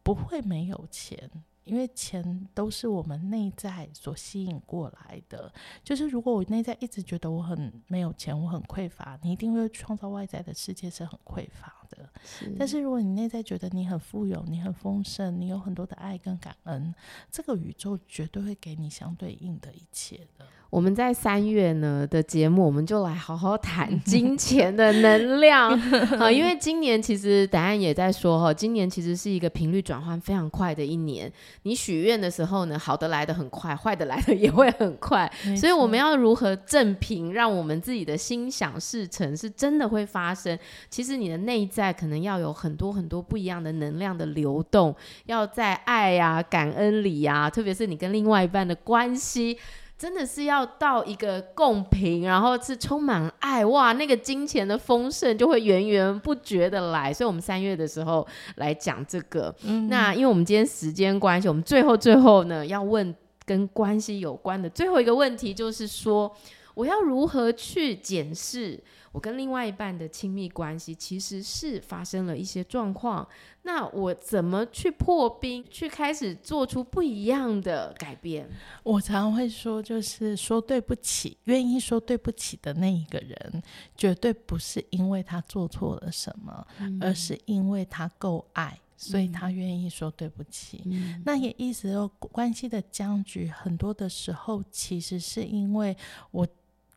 [0.04, 1.28] 不会没有钱，
[1.64, 5.52] 因为钱都是我们内在所吸引过来的。
[5.82, 12.08] 就是如果我内在一直觉得我很没有钱，我很匮乏，你一定会创造外在的世界是很匮乏的。
[12.24, 12.54] 是。
[12.58, 16.94] 但是如果你内在觉得你很富有，你很丰盛，你有很多的爱跟感恩，
[17.30, 20.44] 这个宇宙绝对会给你相对应的一切的。
[20.70, 25.70] 我们在三月呢的节目，我们就来好好谈 金钱的能量
[26.18, 31.32] 啊，因为今年其实答案也在说哈，今年其实是一个频率转换非常快的一年。
[31.62, 40.58] 你许愿的时候呢，好的来的很快，坏的来的也会很快，所以我们要如何正频，让我们自己的心想事成，是真的会发生。
[40.90, 44.94] 其实你的内在可能要有很多很多不一样的能量的流动，
[45.26, 49.58] 要在爱呀、啊、感恩里呀、啊，特别是你跟另外一半的关系。
[49.96, 57.14] 真的是要到一个共频，然后是充满爱哇，那个金钱的丰盛就会源源不绝的来。
[57.14, 58.26] 所以，我们三月的时候
[58.56, 59.54] 来讲这个。
[59.62, 63.14] 嗯、那因为我们今天时间关系，我们最后最后呢要问
[63.46, 66.30] 跟关系有关的最后一个问题，就是说
[66.74, 68.78] 我要如何去检视？
[69.14, 73.26] 我跟另外一半的亲密关系其实是发生了一些状况，
[73.62, 78.50] 那我怎么去破冰，去开始做出不一样的改变？
[78.82, 83.62] 我常会说，就是说对不起，愿意说对不起的那一个人，
[83.96, 90.82] 绝对不是因为他做错了什么，嗯、而是因为他够爱，所以他愿意说对不起。
[90.86, 95.96] 嗯、那也意思说，关系的僵局很多的时候，其实是因为
[96.32, 96.44] 我。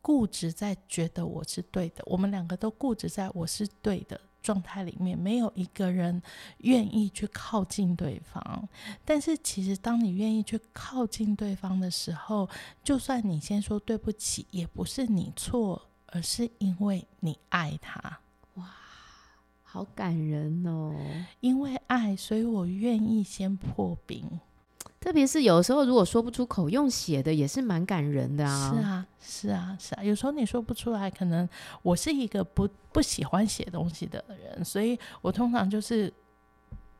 [0.08, 6.22] 固执在觉得我是对的，我们两个都固执在我是对的状态里面，没有一个人
[6.60, 8.70] 愿意去靠近对方。
[9.04, 12.50] 但是其实，当你愿意去靠近对方的时候，
[12.82, 18.20] 就算你先说对不起，也不是你错，而是因为你爱他。
[18.54, 18.64] 哇，
[19.62, 20.96] 好感人哦！
[21.42, 24.40] 因为爱，所以我愿意先破冰。
[25.08, 28.74] 特别是有时候，如果说不出口，用写的也是蛮感人的啊。
[28.74, 30.04] 是啊，是啊，是啊。
[30.04, 31.48] 有时候你说不出来，可能
[31.82, 36.14] 我是一个不不喜欢写东西的人，所以我通常就是。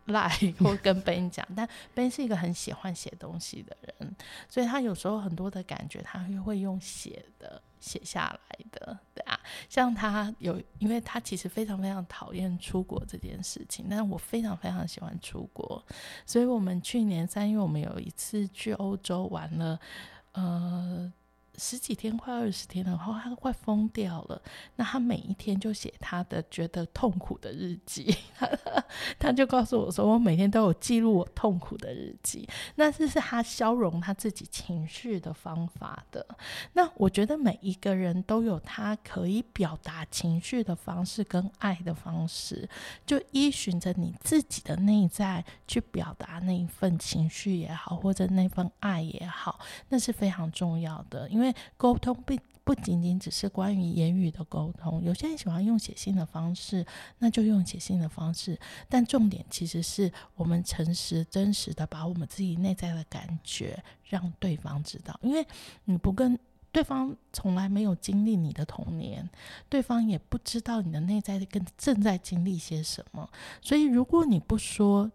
[0.06, 0.30] 赖
[0.60, 4.16] 或跟 Ben 讲，但 Ben 是一个很喜欢写东西的人，
[4.48, 9.40] 所以他有时候很多的感觉，他会用写的写下来的，对啊。
[9.70, 15.84] 像他有，因为他其实非常非常讨厌出国这件事情，但是我非常非常喜欢出国，
[16.26, 19.80] 所以我们去年三月我们有一次去欧洲玩了，
[20.34, 21.12] 呃。
[21.58, 24.42] 十几天快二十天了，然后他快疯掉了。
[24.76, 28.16] 那他每一天就写他的觉得痛苦的日记，
[29.18, 36.24] 他就告诉我说：“我每天都有记录我痛苦的日记。”那这是他消融他自己情绪的方法的。
[36.74, 42.70] 那我觉得每一个人都有他可以表达情绪的方式跟爱的方式，
[43.06, 51.47] 就依循着你自己的内在去表达那一份情绪也好，或者那份爱也好，那是非常重要的，因为。
[51.78, 56.86] 沟通不不仅仅只是关于言语的沟通，有些人喜欢用写信的方式，
[57.20, 58.60] 那就用写信的方式。
[58.90, 65.48] 但重点其实是我们诚实、真实的把我们自己内在的感觉让对方知道，因为
[65.86, 66.38] 你不跟
[66.74, 69.30] 对方从来没有经历你的童年，
[69.70, 73.30] 对方也不知道你的内在跟正在经历些什么。
[73.62, 75.10] 所以如果你不说，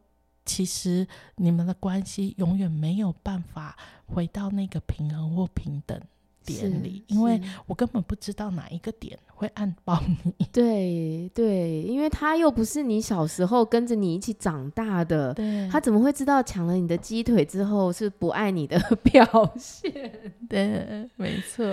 [0.46, 1.06] 其实
[1.36, 3.76] 你们的关系永远没有办法
[4.06, 6.00] 回到那个平衡或平等。
[6.44, 10.46] 点里，因为我根本不知道哪一个点会按爆你。
[10.52, 19.92] 对对，因为他又不是你小时候跟着你一起长大的，对，他怎么会知道抢了你的鸡腿之后是不爱你的表现？
[20.48, 21.64] 对，没错。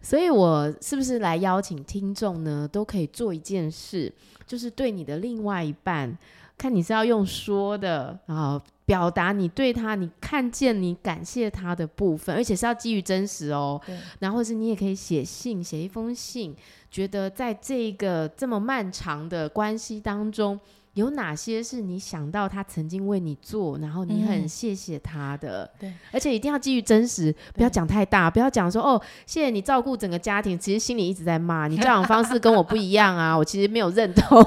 [0.00, 2.68] 所以，我是不是来邀请听众呢？
[2.70, 4.12] 都可以做一件事，
[4.46, 6.16] 就是对你的另外一半，
[6.58, 8.60] 看你是要用说的啊。
[8.88, 13.78] 表达你对他，你看见你感谢他的部分，而且是要基于真实哦。
[14.18, 16.56] 然后是你也可以写信，写一封信，
[16.90, 20.58] 觉得在这个这么漫长的关系当中，
[20.98, 25.62] 有哪些是你想到他曾经为你做，然后你很谢谢他的？
[25.74, 34.44] 嗯、对，而且一定要基于真实，不要讲太大，不要讲说哦，谢谢你照顾整个家庭，其实心里一直在骂你教养方式跟我不一样啊，我其实没有认同。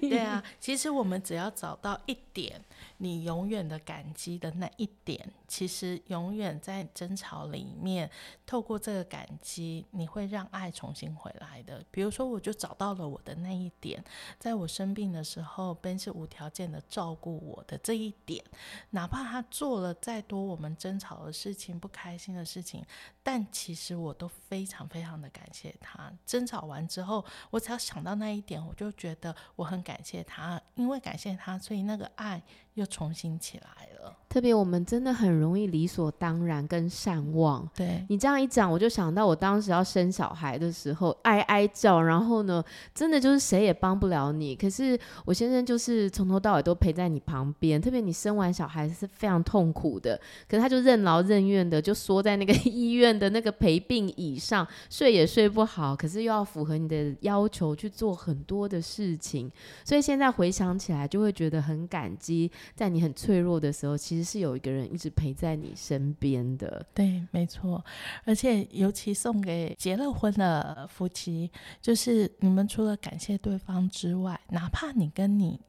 [0.00, 2.60] 对啊，其实我们只要找到一点。
[2.98, 8.10] 你永远的感激的那一点，其实永远在争吵里面，
[8.46, 11.84] 透过这个感激，你会让爱重新回来的。
[11.90, 14.02] 比如说，我就找到了我的那一点，
[14.38, 18.42] 在我生病的时候，Ben 是无条件的照顾我的这一点，
[18.90, 22.84] 哪怕他做了再多我们争吵的事情、不开心的事情，
[23.22, 26.12] 但其实我都非常非常的感谢他。
[26.24, 32.42] 争吵完之后，我只要想到那一点，我就觉得我很感谢他，因为感谢他，所以那个爱。
[32.76, 34.16] 又重新起来了。
[34.36, 37.66] 特别我们真的很容易理所当然跟善忘。
[37.74, 42.62] 对，你这样一讲，我就想到我当时要生小孩的时候，哀哀叫，然后呢，
[42.94, 44.54] 真的就是谁也帮不了你。
[44.54, 47.80] 可是我先生就是从头到尾都陪在你旁边。
[47.80, 59.50] 特别你生完小孩是非常痛苦的，可是他就任劳任怨的就缩在那个 医院的那个陪病椅上，睡也睡不好，可是又要符合你的要求去做很多的事情。
[59.82, 62.52] 所以现在回想起来，就会觉得很感激。
[62.74, 66.84] 在你很脆弱的时候，其实是有一个人一直陪在你身边的。
[66.92, 67.82] 对，没错。
[68.24, 71.48] 而且尤其送给结了婚的夫妻，
[71.80, 75.60] 就是你们除了感谢对方之外，哪怕你跟你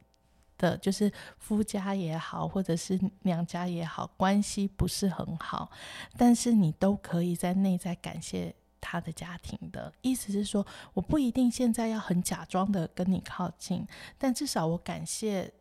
[0.58, 5.70] 的就是夫家也好，或者是娘家也好，关系不是很好，
[6.18, 9.94] 但是你都可以在内在感谢他的家庭的。
[10.02, 10.66] 意思是说，
[10.96, 15.54] 我不一定现在要很假装的跟你靠近，但至少我感谢。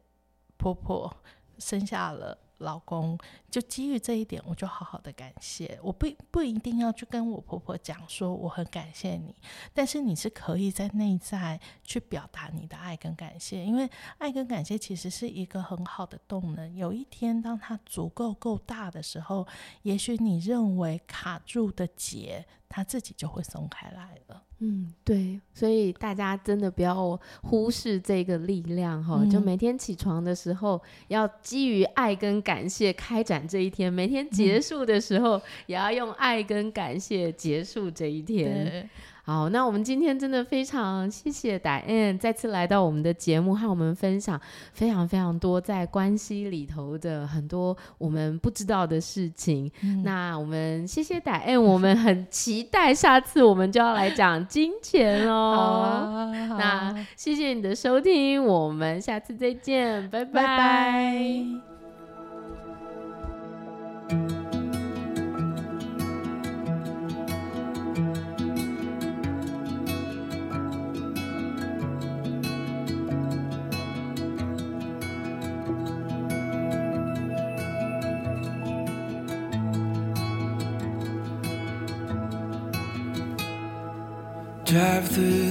[0.58, 1.14] 婆婆
[1.58, 3.18] 生下了老公，
[3.50, 5.78] 就基于这一点，我就好好的感谢。
[5.82, 9.34] 我不不一定要去跟我婆婆讲说我很感谢你，
[9.74, 13.88] 但是你是可以在内在去表达你的爱跟感谢，因为
[14.18, 16.74] 爱跟感谢其实是一个很好的动能。
[16.74, 19.46] 有一天当它足够够大的时候，
[19.82, 24.42] 也许你认为卡住的结，它自己就会松开来了。
[24.58, 38.88] 嗯，对，所以大家真的不要忽视这个力量哈，嗯、就每天起床的时候要基于爱跟感谢开展这一天，每天结束的时候也要用爱跟感谢结束这一天。
[39.26, 44.40] 好，那我们今天真的非常谢谢 Diane 再次来到我们的节目，和我们分享
[44.72, 49.68] 非常非常多在关系里头的很多我们不知道的事情。
[49.82, 56.30] 嗯、那我们谢谢 Diane，我们很期待下次我们就要来讲金钱哦。
[56.56, 60.32] 那谢谢你的收听，我们下次再见，拜拜。
[60.32, 61.75] 拜拜。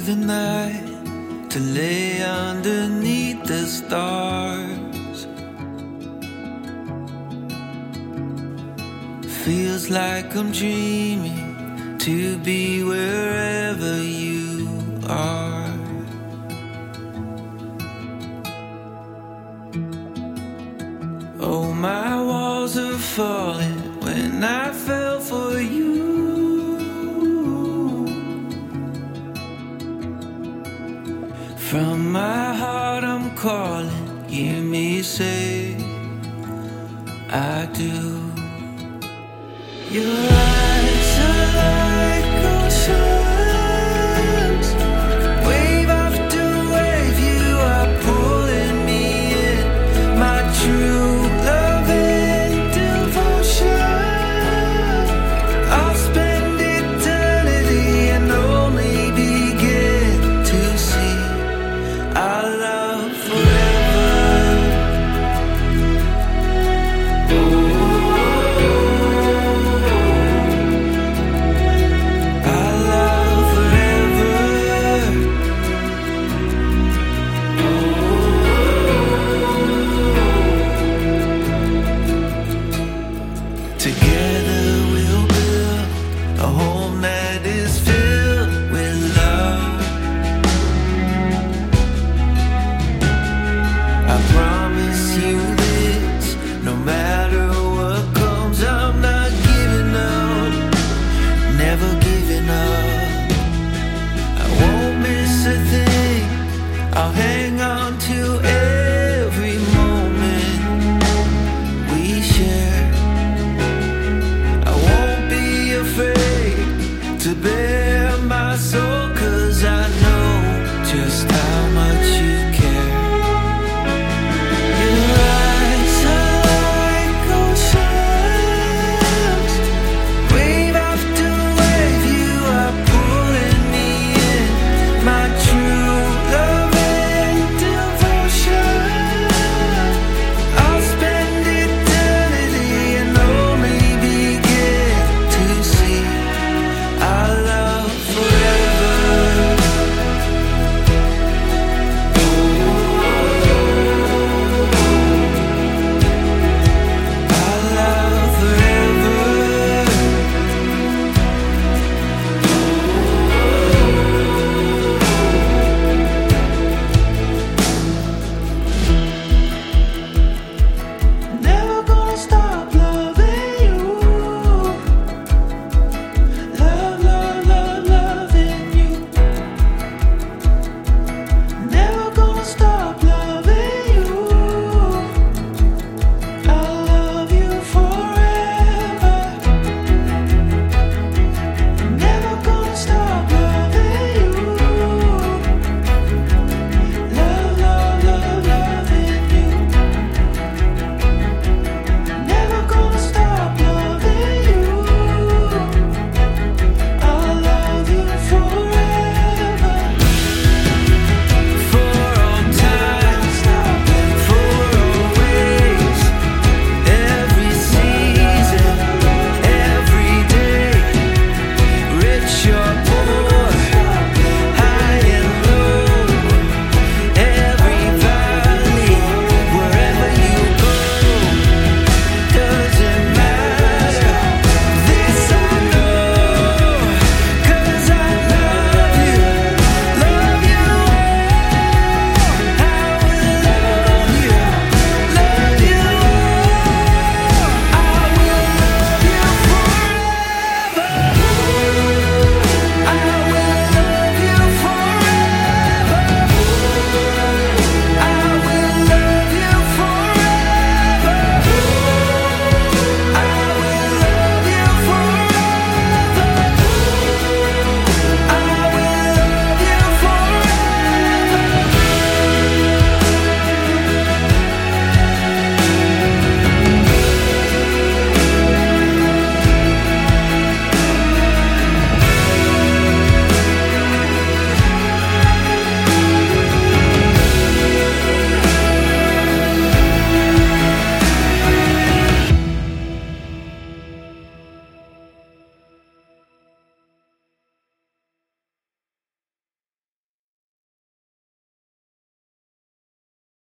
[0.06, 5.26] The night to lay underneath the stars.
[9.44, 14.70] Feels like I'm dreaming to be wherever you
[15.10, 15.74] are.
[21.40, 25.85] Oh, my walls are falling when I fell for you.
[32.16, 34.24] My heart, I'm calling.
[34.30, 35.76] Hear me say,
[37.30, 37.96] I do.
[39.98, 40.16] Your
[40.50, 43.15] eyes are like ocean.